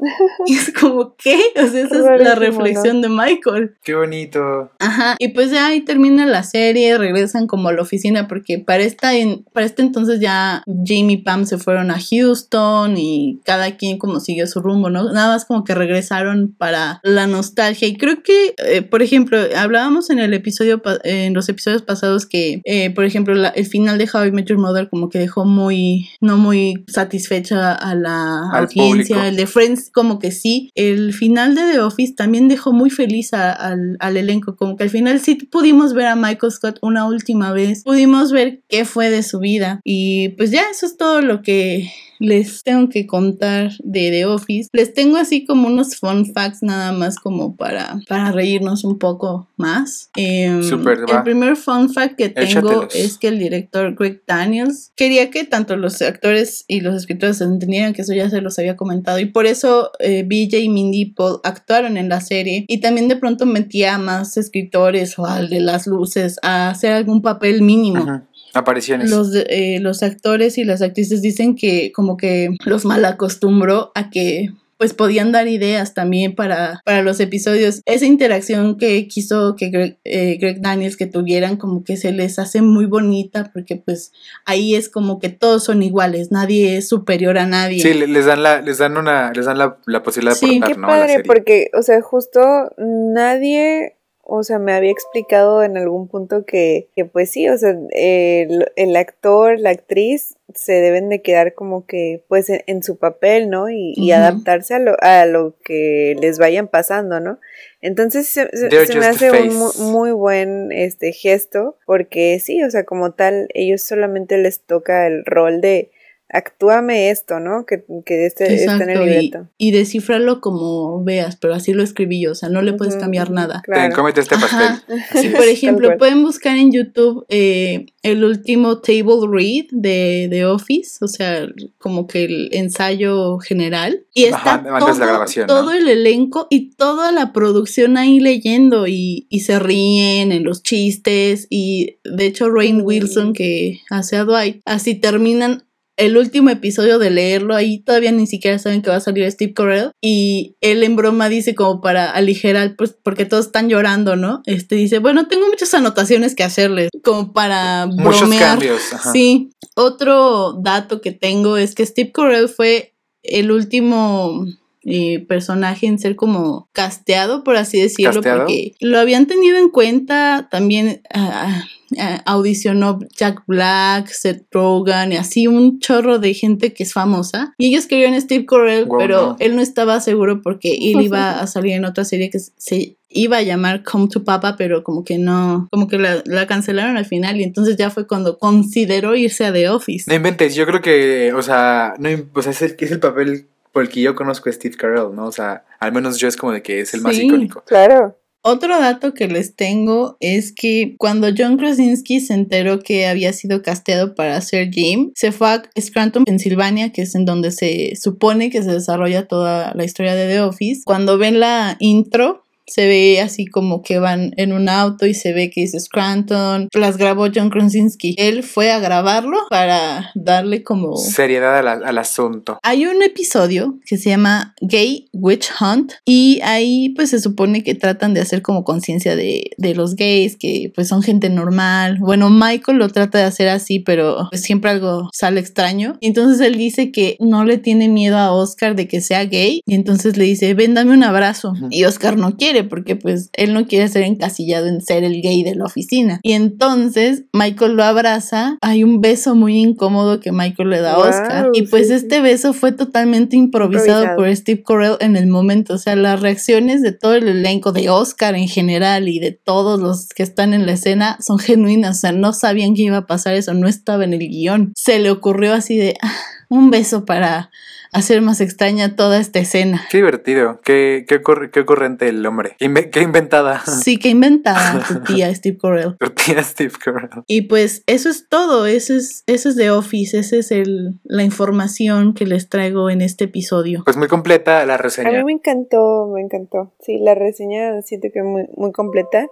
[0.45, 1.37] y es como, ¿qué?
[1.55, 3.75] O sea, esa es la reflexión de Michael.
[3.83, 4.71] Qué bonito.
[4.79, 8.83] Ajá, y pues ya ahí termina la serie, regresan como a la oficina porque para
[8.83, 13.77] esta en, para este entonces ya Jamie y Pam se fueron a Houston y cada
[13.77, 15.11] quien como siguió su rumbo, ¿no?
[15.11, 20.09] Nada más como que regresaron para la nostalgia y creo que, eh, por ejemplo, hablábamos
[20.09, 24.09] en el episodio, en los episodios pasados que, eh, por ejemplo, la- el final de
[24.11, 28.16] How I Met Your Mother como que dejó muy, no muy satisfecha a la
[28.51, 29.21] Al audiencia, público.
[29.21, 33.33] el de Friends como que sí, el final de The Office también dejó muy feliz
[33.33, 37.05] a- al, al elenco, como que al final sí pudimos ver a Michael Scott una
[37.07, 41.21] última vez, pudimos ver qué fue de su vida y pues ya eso es todo
[41.21, 41.89] lo que
[42.19, 44.69] les tengo que contar de The Office.
[44.73, 49.47] Les tengo así como unos fun facts nada más como para, para reírnos un poco
[49.57, 50.09] más.
[50.15, 52.95] Em, Súper, el primer fun fact que tengo Échatelos.
[52.95, 57.93] es que el director Greg Daniels quería que tanto los actores y los escritores entendieran
[57.93, 61.39] que eso ya se los había comentado y por eso eh, BJ y Mindy Paul
[61.43, 65.59] actuaron en la serie y también de pronto metía a más escritores o al de
[65.59, 68.23] las luces a hacer algún papel mínimo.
[68.57, 69.09] Apariciones.
[69.09, 74.09] Los, eh, los actores y las actrices dicen que como que los mal acostumbró a
[74.09, 77.81] que pues podían dar ideas también para, para los episodios.
[77.87, 82.37] Esa interacción que quiso que Greg, eh, Greg Daniels que tuvieran como que se les
[82.37, 84.11] hace muy bonita porque pues
[84.45, 87.79] ahí es como que todos son iguales, nadie es superior a nadie.
[87.81, 90.57] Sí, le- les dan la, les dan una, les dan la, la posibilidad de Sí,
[90.57, 90.87] aportar, Qué ¿no?
[90.87, 91.23] a la padre, serie.
[91.25, 92.39] porque, o sea, justo
[92.77, 93.96] nadie,
[94.29, 98.65] o sea, me había explicado en algún punto que, que pues sí, o sea, el,
[98.75, 103.49] el actor, la actriz se deben de quedar como que, pues, en, en su papel,
[103.49, 103.69] ¿no?
[103.69, 107.39] Y, y adaptarse a lo, a lo que les vayan pasando, ¿no?
[107.81, 112.61] Entonces se, se- They're se me hace un mu- muy buen este gesto, porque sí,
[112.63, 115.91] o sea, como tal, ellos solamente les toca el rol de
[116.29, 117.65] actúame esto, ¿no?
[117.65, 119.47] Que, que este, está en el Exacto, y, libreto.
[119.57, 123.31] y descifrarlo como veas, pero así lo escribí yo, o sea, no le puedes cambiar
[123.31, 123.61] nada.
[123.65, 123.95] Ten, Claro.
[123.95, 124.81] cómete este pastel.
[125.21, 131.03] Sí, por ejemplo, pueden buscar en YouTube eh, el último table read de, de Office,
[131.03, 131.47] o sea,
[131.77, 134.05] como que el ensayo general.
[134.13, 135.53] Y está Ajá, todo, grabación, ¿no?
[135.53, 140.63] todo el elenco y toda la producción ahí leyendo y, y se ríen en los
[140.63, 141.47] chistes.
[141.49, 142.77] Y de hecho, Rain.
[142.87, 145.63] Wilson, que hace a Dwight, así terminan
[145.97, 149.53] el último episodio de leerlo, ahí todavía ni siquiera saben que va a salir Steve
[149.53, 154.41] Carell y él en broma dice como para aligerar, pues porque todos están llorando, ¿no?
[154.45, 158.43] Este dice, bueno, tengo muchas anotaciones que hacerles, como para Muchos bromear.
[158.51, 158.93] cambios.
[158.93, 159.11] ajá.
[159.11, 162.93] Sí, otro dato que tengo es que Steve Carell fue
[163.23, 164.45] el último
[164.83, 168.39] eh, personaje en ser como casteado, por así decirlo, ¿Casteado?
[168.41, 171.65] porque lo habían tenido en cuenta, también ah,
[171.99, 177.53] ah, audicionó Jack Black, Seth Rogen y así un chorro de gente que es famosa.
[177.57, 179.35] Y ellos querían a Steve Carell, Wow, pero no.
[179.39, 183.37] él no estaba seguro porque él iba a salir en otra serie que se iba
[183.37, 187.05] a llamar Come to Papa, pero como que no, como que la, la cancelaron al
[187.05, 190.05] final y entonces ya fue cuando consideró irse a The Office.
[190.07, 193.47] No inventes, yo creo que, o sea, no, o sea, es, el, es el papel
[193.71, 195.25] por el que yo conozco a Steve Carell, ¿no?
[195.27, 197.27] O sea, al menos yo es como de que es el más Sí.
[197.27, 197.63] icónico.
[197.65, 198.17] Claro.
[198.49, 203.61] Otro dato que les tengo es que cuando John Krasinski se enteró que había sido
[203.61, 208.49] casteado para ser Jim, se fue a Scranton, Pensilvania, que es en donde se supone
[208.49, 210.83] que se desarrolla toda la historia de The Office.
[210.85, 215.33] Cuando ven la intro, se ve así como que van en un auto y se
[215.33, 216.69] ve que dice Scranton.
[216.73, 218.15] Las grabó John Krasinski.
[218.17, 222.59] Él fue a grabarlo para darle como Seriedad al, al asunto.
[222.63, 227.75] hay un episodio que se llama Gay Witch Hunt y ahí pues se supone que
[227.75, 231.97] tratan de hacer como conciencia de, de los gays, que pues son gente normal.
[231.99, 235.97] Bueno, Michael lo trata de hacer así, pero pues siempre algo sale extraño.
[236.01, 239.75] Entonces él dice que no le tiene miedo a Oscar de que sea gay y
[239.75, 241.53] entonces le dice, ven, dame un abrazo.
[241.69, 245.43] Y Oscar no quiere porque pues él no quiere ser encasillado en ser el gay
[245.43, 246.19] de la oficina.
[246.23, 250.97] Y entonces Michael lo abraza, hay un beso muy incómodo que Michael le da a
[250.97, 254.15] Wow, Oscar y pues sí, este beso fue totalmente improvisado, Improvisado.
[254.17, 257.89] por Steve Carell en el momento, o sea, las reacciones de todo el elenco de
[257.89, 261.99] Oscar en general y de todos los que están en la escena son genuinas, o
[262.01, 264.73] sea, no sabían que iba a pasar eso, no estaba en el guion.
[264.75, 266.13] Se le ocurrió así de "Ah,
[266.49, 267.51] un beso para
[267.91, 269.85] hacer más extraña toda esta escena.
[269.89, 273.61] Qué divertido, qué, qué, ocurre- qué ocurrente el hombre, qué, inve- qué inventada.
[273.65, 275.95] Sí, que inventada tu tía Steve Carell.
[275.99, 277.09] Tu tía Steve Carell.
[277.27, 281.23] Y pues eso es todo, eso es, eso es The Office, esa es el, la
[281.23, 283.83] información que les traigo en este episodio.
[283.85, 285.23] Pues muy completa la A mí reseña.
[285.23, 286.73] me encantó, me encantó.
[286.81, 289.27] Sí, la reseña siento que muy, muy completa.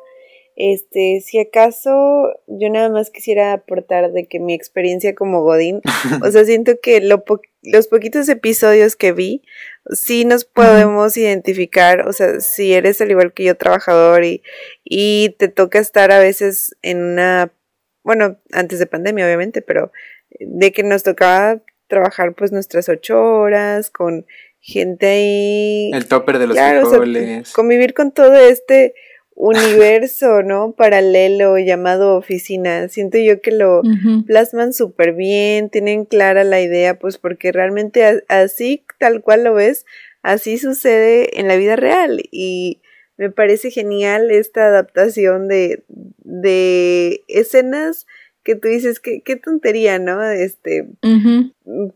[0.58, 5.82] Este, si acaso yo nada más quisiera aportar de que mi experiencia como Godín,
[6.24, 9.42] o sea, siento que lo po- los poquitos episodios que vi,
[9.92, 14.44] sí nos podemos identificar, o sea, si eres al igual que yo trabajador y,
[14.84, 17.52] y te toca estar a veces en una,
[18.04, 19.92] bueno, antes de pandemia obviamente, pero
[20.40, 24.26] de que nos tocaba trabajar pues nuestras ocho horas con
[24.60, 27.52] gente ahí El topper de los Claro, o sea, frijoles.
[27.52, 28.94] convivir con todo este
[29.36, 30.72] universo, ¿no?
[30.72, 32.88] Paralelo llamado oficina.
[32.88, 33.82] Siento yo que lo
[34.26, 39.86] plasman súper bien, tienen clara la idea, pues porque realmente así, tal cual lo ves,
[40.24, 42.22] así sucede en la vida real.
[42.32, 42.82] Y
[43.18, 48.08] me parece genial esta adaptación de, de escenas
[48.44, 50.24] que tú dices, qué, qué tontería, ¿no?
[50.24, 50.88] Este,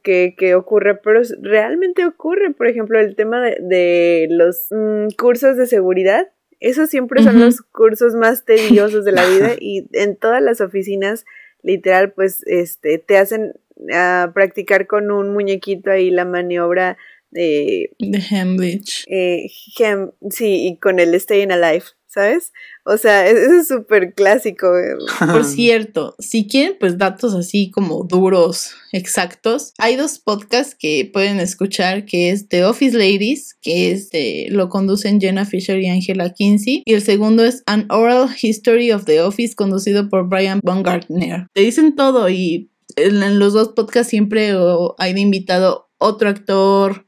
[0.02, 5.58] que, que ocurre, pero realmente ocurre, por ejemplo, el tema de, de los mm, cursos
[5.58, 6.28] de seguridad.
[6.60, 11.26] Esos siempre son los cursos más tediosos de la vida y en todas las oficinas,
[11.64, 13.54] literal, pues, este, te hacen
[13.94, 16.98] ah, practicar con un muñequito ahí la maniobra
[17.32, 19.06] de, De Hemlich.
[19.08, 22.52] eh, gem- sí, y con el Staying Alive, ¿sabes?
[22.86, 24.68] O sea, es- eso es súper clásico.
[24.78, 24.96] eh.
[25.32, 31.40] Por cierto, si quieren pues datos así como duros, exactos, hay dos podcasts que pueden
[31.40, 36.34] escuchar que es The Office Ladies, que es de, lo conducen Jenna Fisher y Angela
[36.34, 41.46] Kinsey, y el segundo es An Oral History of the Office conducido por Brian Baumgartner.
[41.54, 44.52] Te dicen todo y en, los dos podcasts siempre
[44.98, 47.06] hay de invitado otro actor,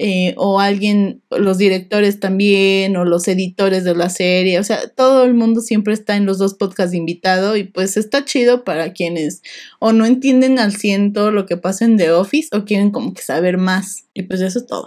[0.00, 5.24] eh, o alguien, los directores también, o los editores de la serie, o sea, todo
[5.24, 8.92] el mundo siempre está en los dos podcasts de invitado y pues está chido para
[8.92, 9.42] quienes
[9.80, 13.12] o no entienden al cien todo lo que pasa en The Office o quieren como
[13.12, 14.04] que saber más.
[14.14, 14.86] Y pues eso es todo.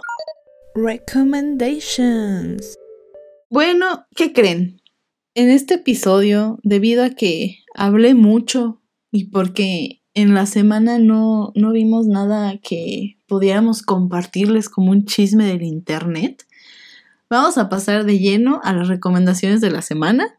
[0.74, 2.78] Recommendations.
[3.50, 4.80] Bueno, ¿qué creen?
[5.34, 8.80] En este episodio, debido a que hablé mucho
[9.10, 15.46] y porque en la semana no, no vimos nada que pudiéramos compartirles como un chisme
[15.46, 16.46] del internet,
[17.30, 20.38] vamos a pasar de lleno a las recomendaciones de la semana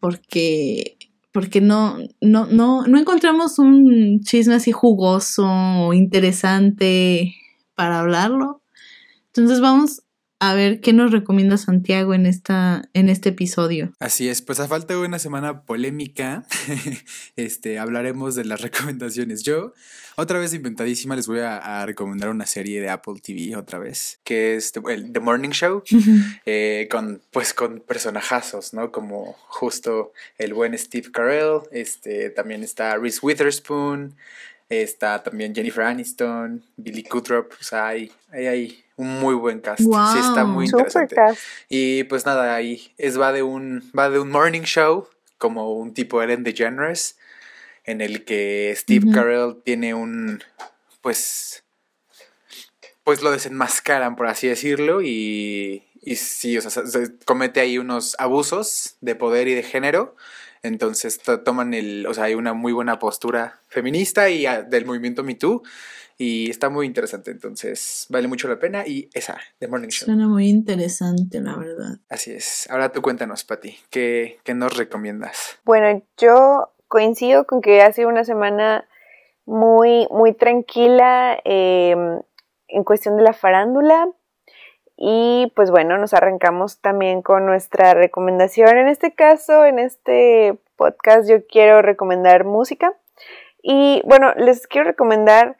[0.00, 0.96] porque
[1.30, 7.34] porque no, no, no, no encontramos un chisme así jugoso o interesante
[7.74, 8.62] para hablarlo.
[9.26, 10.02] Entonces vamos
[10.40, 13.92] a ver qué nos recomienda Santiago en, esta, en este episodio.
[13.98, 16.44] Así es, pues a falta de una semana polémica,
[17.36, 19.42] este, hablaremos de las recomendaciones.
[19.42, 19.72] Yo,
[20.16, 24.20] otra vez inventadísima, les voy a, a recomendar una serie de Apple TV otra vez,
[24.22, 25.82] que es The, Morning Show,
[26.46, 28.92] eh, con, pues con personajazos, ¿no?
[28.92, 34.14] Como justo el buen Steve Carell, este, también está Reese Witherspoon,
[34.68, 39.80] está también Jennifer Aniston, Billy Kudrop, o sea, hay, hay, hay un muy buen cast.
[40.12, 41.14] Sí, está muy interesante.
[41.14, 41.40] cast.
[41.70, 45.94] Y pues nada, ahí es va de un va de un morning show como un
[45.94, 47.16] tipo Ellen DeGeneres
[47.84, 49.10] en el que Steve.
[49.12, 50.42] Carell tiene un
[51.00, 51.64] pues
[53.04, 58.14] pues lo desenmascaran por así decirlo y y sí, o sea, se- comete ahí unos
[58.18, 60.14] abusos de poder y de género.
[60.62, 64.86] Entonces to- toman el, o sea, hay una muy buena postura feminista y ah, del
[64.86, 65.62] movimiento Me Too
[66.18, 70.06] y está muy interesante, entonces vale mucho la pena y esa, The Morning Show.
[70.06, 71.98] Suena muy interesante, la verdad.
[72.08, 72.68] Así es.
[72.70, 75.60] Ahora tú cuéntanos, Pati, ¿qué, qué nos recomiendas?
[75.64, 78.88] Bueno, yo coincido con que ha sido una semana
[79.46, 81.94] muy, muy tranquila eh,
[82.66, 84.10] en cuestión de la farándula.
[84.96, 88.76] Y pues bueno, nos arrancamos también con nuestra recomendación.
[88.76, 92.92] En este caso, en este podcast, yo quiero recomendar música.
[93.62, 95.56] Y bueno, les quiero recomendar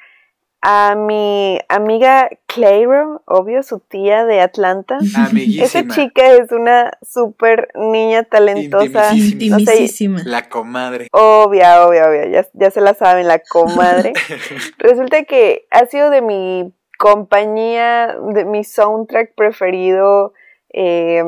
[0.61, 4.99] a mi amiga Clairo, obvio, su tía de Atlanta.
[5.01, 9.15] Esa chica es una súper niña talentosa.
[9.15, 9.59] Intimísima.
[9.59, 10.23] No sé, Intimísima.
[10.25, 11.09] La comadre.
[11.13, 14.13] Obvia, obvia, obvia, ya, ya se la saben, la comadre.
[14.79, 20.33] Resulta que ha sido de mi compañía, de mi soundtrack preferido,
[20.71, 21.23] eh,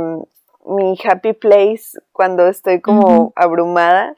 [0.67, 4.17] mi happy place cuando estoy como abrumada.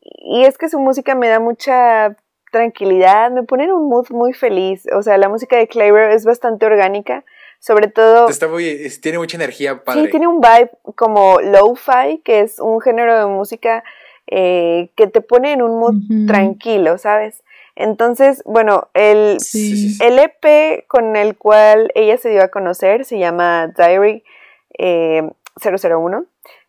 [0.00, 2.16] Y es que su música me da mucha
[2.58, 4.86] tranquilidad, me pone en un mood muy feliz.
[4.94, 7.24] O sea, la música de Claver es bastante orgánica,
[7.58, 8.28] sobre todo...
[8.28, 10.04] Está muy, es- tiene mucha energía, padre.
[10.04, 13.82] Sí, tiene un vibe como lo-fi, que es un género de música
[14.26, 17.42] eh, que te pone en un mood tranquilo, ¿sabes?
[17.76, 19.98] Entonces, bueno, el, Sí.
[20.00, 24.22] el EP con el cual ella se dio a conocer se llama Diary
[24.78, 25.28] eh,
[25.60, 26.24] 001.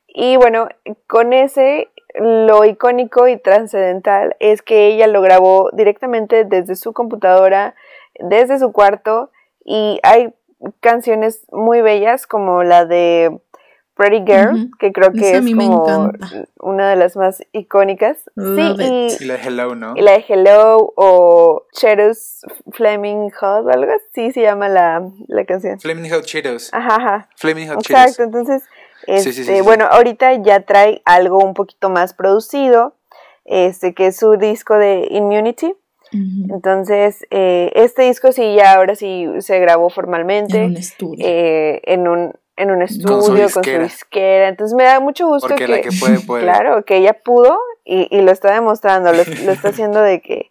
[0.08, 0.68] Y bueno,
[1.08, 7.76] con ese lo icónico y trascendental es que ella lo grabó directamente desde su computadora,
[8.20, 9.32] desde su cuarto,
[9.64, 10.34] y hay
[10.80, 13.40] canciones muy bellas como la de
[13.96, 16.12] Pretty Girl, que creo que Esa es como
[16.60, 18.18] una de las más icónicas.
[18.36, 19.94] Love sí, y, la de Hello, ¿no?
[19.96, 22.42] y la de Hello o Cheros
[22.74, 25.80] Flaming Hot o algo así se llama la, la canción.
[25.80, 26.74] Flaming Hot Cheetos.
[26.74, 27.30] Ajá, ajá.
[27.38, 28.20] Flaming Hot Exacto, Cheetos.
[28.20, 28.70] entonces, Sí,
[29.08, 29.62] este, sí, sí, sí.
[29.62, 32.96] bueno, ahorita ya trae algo un poquito más producido,
[33.46, 35.76] este, que es su disco de Immunity.
[36.50, 41.26] Entonces, eh, este disco sí ya ahora sí se grabó formalmente En un estudio.
[41.28, 43.84] eh, en un en un su estudio con su disquera.
[43.84, 44.48] disquera.
[44.48, 46.44] Entonces me da mucho gusto Porque que, la que puede, puede.
[46.44, 50.50] claro, que ella pudo y, y lo está demostrando, lo, lo está haciendo de que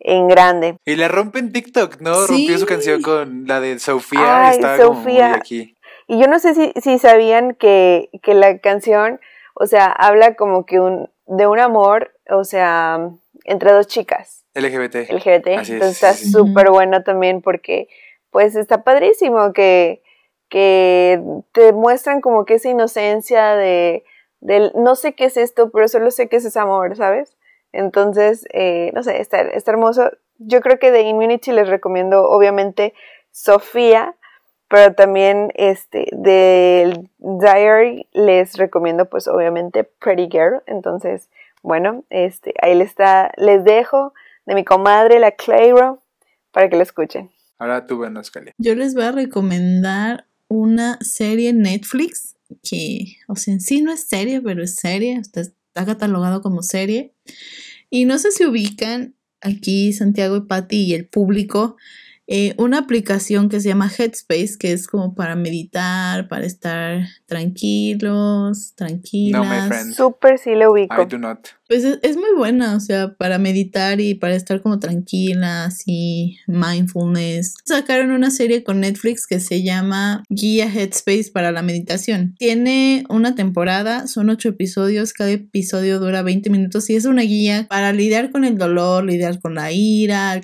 [0.00, 0.76] en grande.
[0.84, 2.14] Y la rompe en TikTok, ¿no?
[2.26, 2.32] Sí.
[2.32, 4.48] Rompió su canción con la de Sofía.
[4.48, 5.76] Ay, estaba como muy aquí.
[6.08, 9.20] Y yo no sé si, si sabían que, que la canción,
[9.54, 13.10] o sea, habla como que un, de un amor, o sea,
[13.44, 15.10] entre dos chicas LGBT.
[15.10, 15.48] LGBT.
[15.58, 16.32] Así es, Entonces está sí, sí.
[16.32, 17.88] súper bueno también porque,
[18.30, 20.02] pues, está padrísimo que,
[20.48, 24.04] que te muestran como que esa inocencia de,
[24.40, 27.36] del no sé qué es esto, pero solo sé que es ese amor, ¿sabes?
[27.72, 30.10] Entonces, eh, no sé, está, está hermoso.
[30.38, 32.94] Yo creo que de Immunity les recomiendo, obviamente,
[33.30, 34.16] Sofía,
[34.68, 40.62] pero también este del Diary les recomiendo, pues, obviamente, Pretty Girl.
[40.66, 41.28] Entonces,
[41.62, 44.12] bueno, este, ahí les está, les dejo
[44.46, 46.02] de mi comadre, la Clayro,
[46.52, 47.30] para que lo escuchen.
[47.58, 48.54] Ahora tú, bueno, Scalia.
[48.58, 53.92] Yo les voy a recomendar una serie en Netflix que, o sea, en sí no
[53.92, 57.14] es serie, pero es serie, está, está catalogado como serie.
[57.90, 61.76] Y no sé si ubican aquí Santiago y Patti y el público
[62.30, 68.74] eh, una aplicación que se llama Headspace, que es como para meditar, para estar tranquilos,
[68.74, 69.68] tranquilas.
[69.68, 69.94] friend.
[69.94, 71.00] Súper sí lo ubico.
[71.00, 71.48] I do not.
[71.68, 76.38] Pues es, es muy buena, o sea, para meditar y para estar como tranquilas y
[76.46, 77.56] mindfulness.
[77.64, 82.34] Sacaron una serie con Netflix que se llama Guía Headspace para la meditación.
[82.38, 87.66] Tiene una temporada, son ocho episodios, cada episodio dura 20 minutos y es una guía
[87.68, 90.40] para lidiar con el dolor, lidiar con la ira,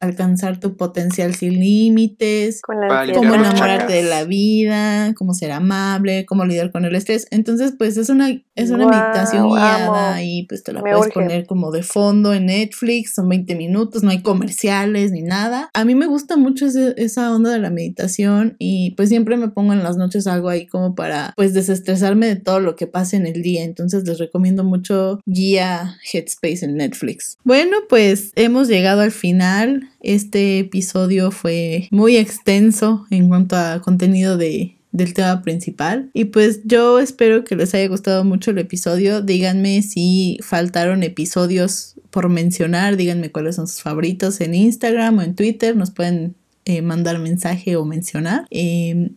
[0.00, 6.72] alcanzar tu potencial sin límites, cómo enamorarte de la vida, cómo ser amable, cómo lidiar
[6.72, 7.28] con el estrés.
[7.30, 10.20] Entonces, pues es una, es una meditación guiada amo.
[10.20, 11.12] y pues te la Me puedes urge.
[11.20, 15.70] poner como de fondo en Netflix, son 20 minutos, no hay comerciales ni nada.
[15.74, 19.48] A mí me gusta mucho ese- esa onda de la meditación y pues siempre me
[19.48, 23.16] pongo en las noches algo ahí como para pues desestresarme de todo lo que pase
[23.16, 23.62] en el día.
[23.64, 27.36] Entonces les recomiendo mucho guía Headspace en Netflix.
[27.44, 29.88] Bueno, pues hemos llegado al final.
[30.00, 36.08] Este episodio fue muy extenso en cuanto a contenido de, del tema principal.
[36.12, 39.22] Y pues yo espero que les haya gustado mucho el episodio.
[39.22, 42.96] Díganme si faltaron episodios por mencionar.
[42.96, 45.74] Díganme cuáles son sus favoritos en Instagram o en Twitter.
[45.74, 48.46] Nos pueden eh, mandar mensaje o mencionar.
[48.52, 49.10] Eh,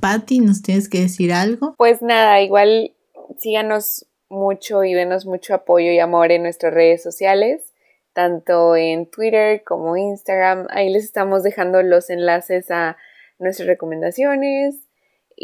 [0.00, 1.74] Patti, ¿nos tienes que decir algo?
[1.78, 2.92] Pues nada, igual
[3.38, 7.72] síganos mucho y denos mucho apoyo y amor en nuestras redes sociales,
[8.12, 10.66] tanto en Twitter como Instagram.
[10.68, 12.98] Ahí les estamos dejando los enlaces a
[13.38, 14.91] nuestras recomendaciones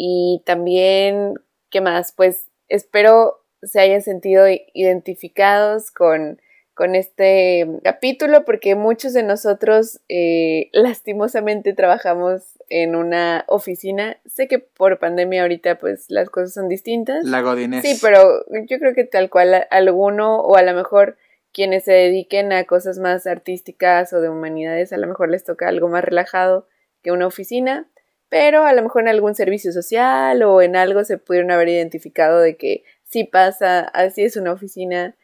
[0.00, 1.34] y también,
[1.70, 2.12] ¿qué más?
[2.12, 6.40] Pues espero se hayan sentido identificados con,
[6.72, 14.18] con este capítulo porque muchos de nosotros eh, lastimosamente trabajamos en una oficina.
[14.24, 17.24] Sé que por pandemia ahorita pues las cosas son distintas.
[17.24, 17.82] La Godinez.
[17.82, 21.16] Sí, pero yo creo que tal cual alguno o a lo mejor
[21.52, 25.66] quienes se dediquen a cosas más artísticas o de humanidades, a lo mejor les toca
[25.66, 26.68] algo más relajado
[27.02, 27.88] que una oficina,
[28.28, 32.40] pero a lo mejor en algún servicio social o en algo se pudieron haber identificado
[32.40, 35.16] de que sí pasa, así es una oficina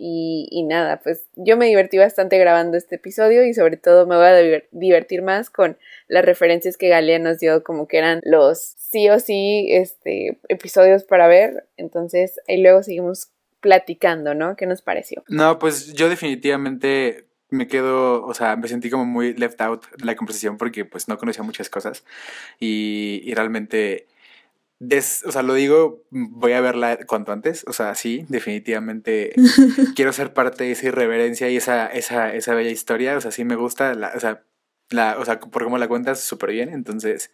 [0.00, 4.16] y, y nada, pues yo me divertí bastante grabando este episodio y sobre todo me
[4.16, 8.20] voy a diver- divertir más con las referencias que Galia nos dio como que eran
[8.22, 11.66] los sí o sí este, episodios para ver.
[11.76, 13.30] Entonces ahí luego seguimos
[13.60, 14.54] platicando, ¿no?
[14.54, 15.24] ¿Qué nos pareció?
[15.28, 20.04] No, pues yo definitivamente me quedo, o sea, me sentí como muy left out de
[20.04, 22.04] la conversación porque pues no conocía muchas cosas.
[22.60, 24.06] Y, y realmente,
[24.80, 29.32] des- o sea, lo digo, voy a verla cuanto antes, o sea, sí, definitivamente
[29.96, 33.44] quiero ser parte de esa irreverencia y esa, esa, esa bella historia, o sea, sí
[33.44, 34.42] me gusta, la, o sea,
[34.90, 37.30] la, o sea, por cómo la cuentas, súper bien, entonces,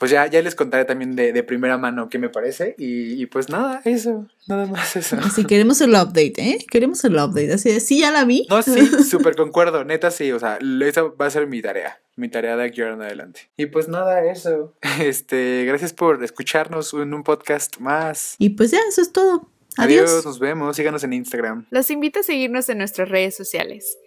[0.00, 2.74] pues ya, ya les contaré también de, de primera mano qué me parece.
[2.78, 5.18] Y, y, pues nada, eso, nada más eso.
[5.22, 6.66] Así queremos el update, ¿eh?
[6.70, 7.52] Queremos el update.
[7.52, 8.46] Así de, sí, ya la vi.
[8.48, 12.00] No, sí, súper concuerdo, neta, sí, o sea, esa va a ser mi tarea.
[12.16, 13.50] Mi tarea de aquí ahora en adelante.
[13.58, 14.74] Y pues nada, eso.
[15.00, 18.36] Este, gracias por escucharnos en un podcast más.
[18.38, 19.50] Y pues ya, eso es todo.
[19.76, 20.10] Adiós.
[20.10, 20.24] Adiós.
[20.24, 20.76] nos vemos.
[20.76, 21.66] Síganos en Instagram.
[21.70, 23.98] Los invito a seguirnos en nuestras redes sociales.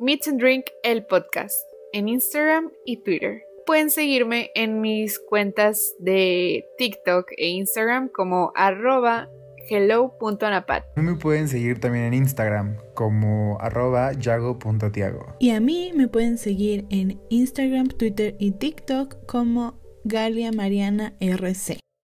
[0.00, 1.54] Meet and Drink el podcast
[1.92, 3.47] en Instagram y Twitter.
[3.68, 9.28] Pueden seguirme en mis cuentas de TikTok e Instagram como arroba
[9.68, 10.84] hello.anapat.
[10.96, 15.34] Me pueden seguir también en Instagram como arroba yago.tiago.
[15.38, 21.78] Y a mí me pueden seguir en Instagram, Twitter y TikTok como Galia Mariana RC.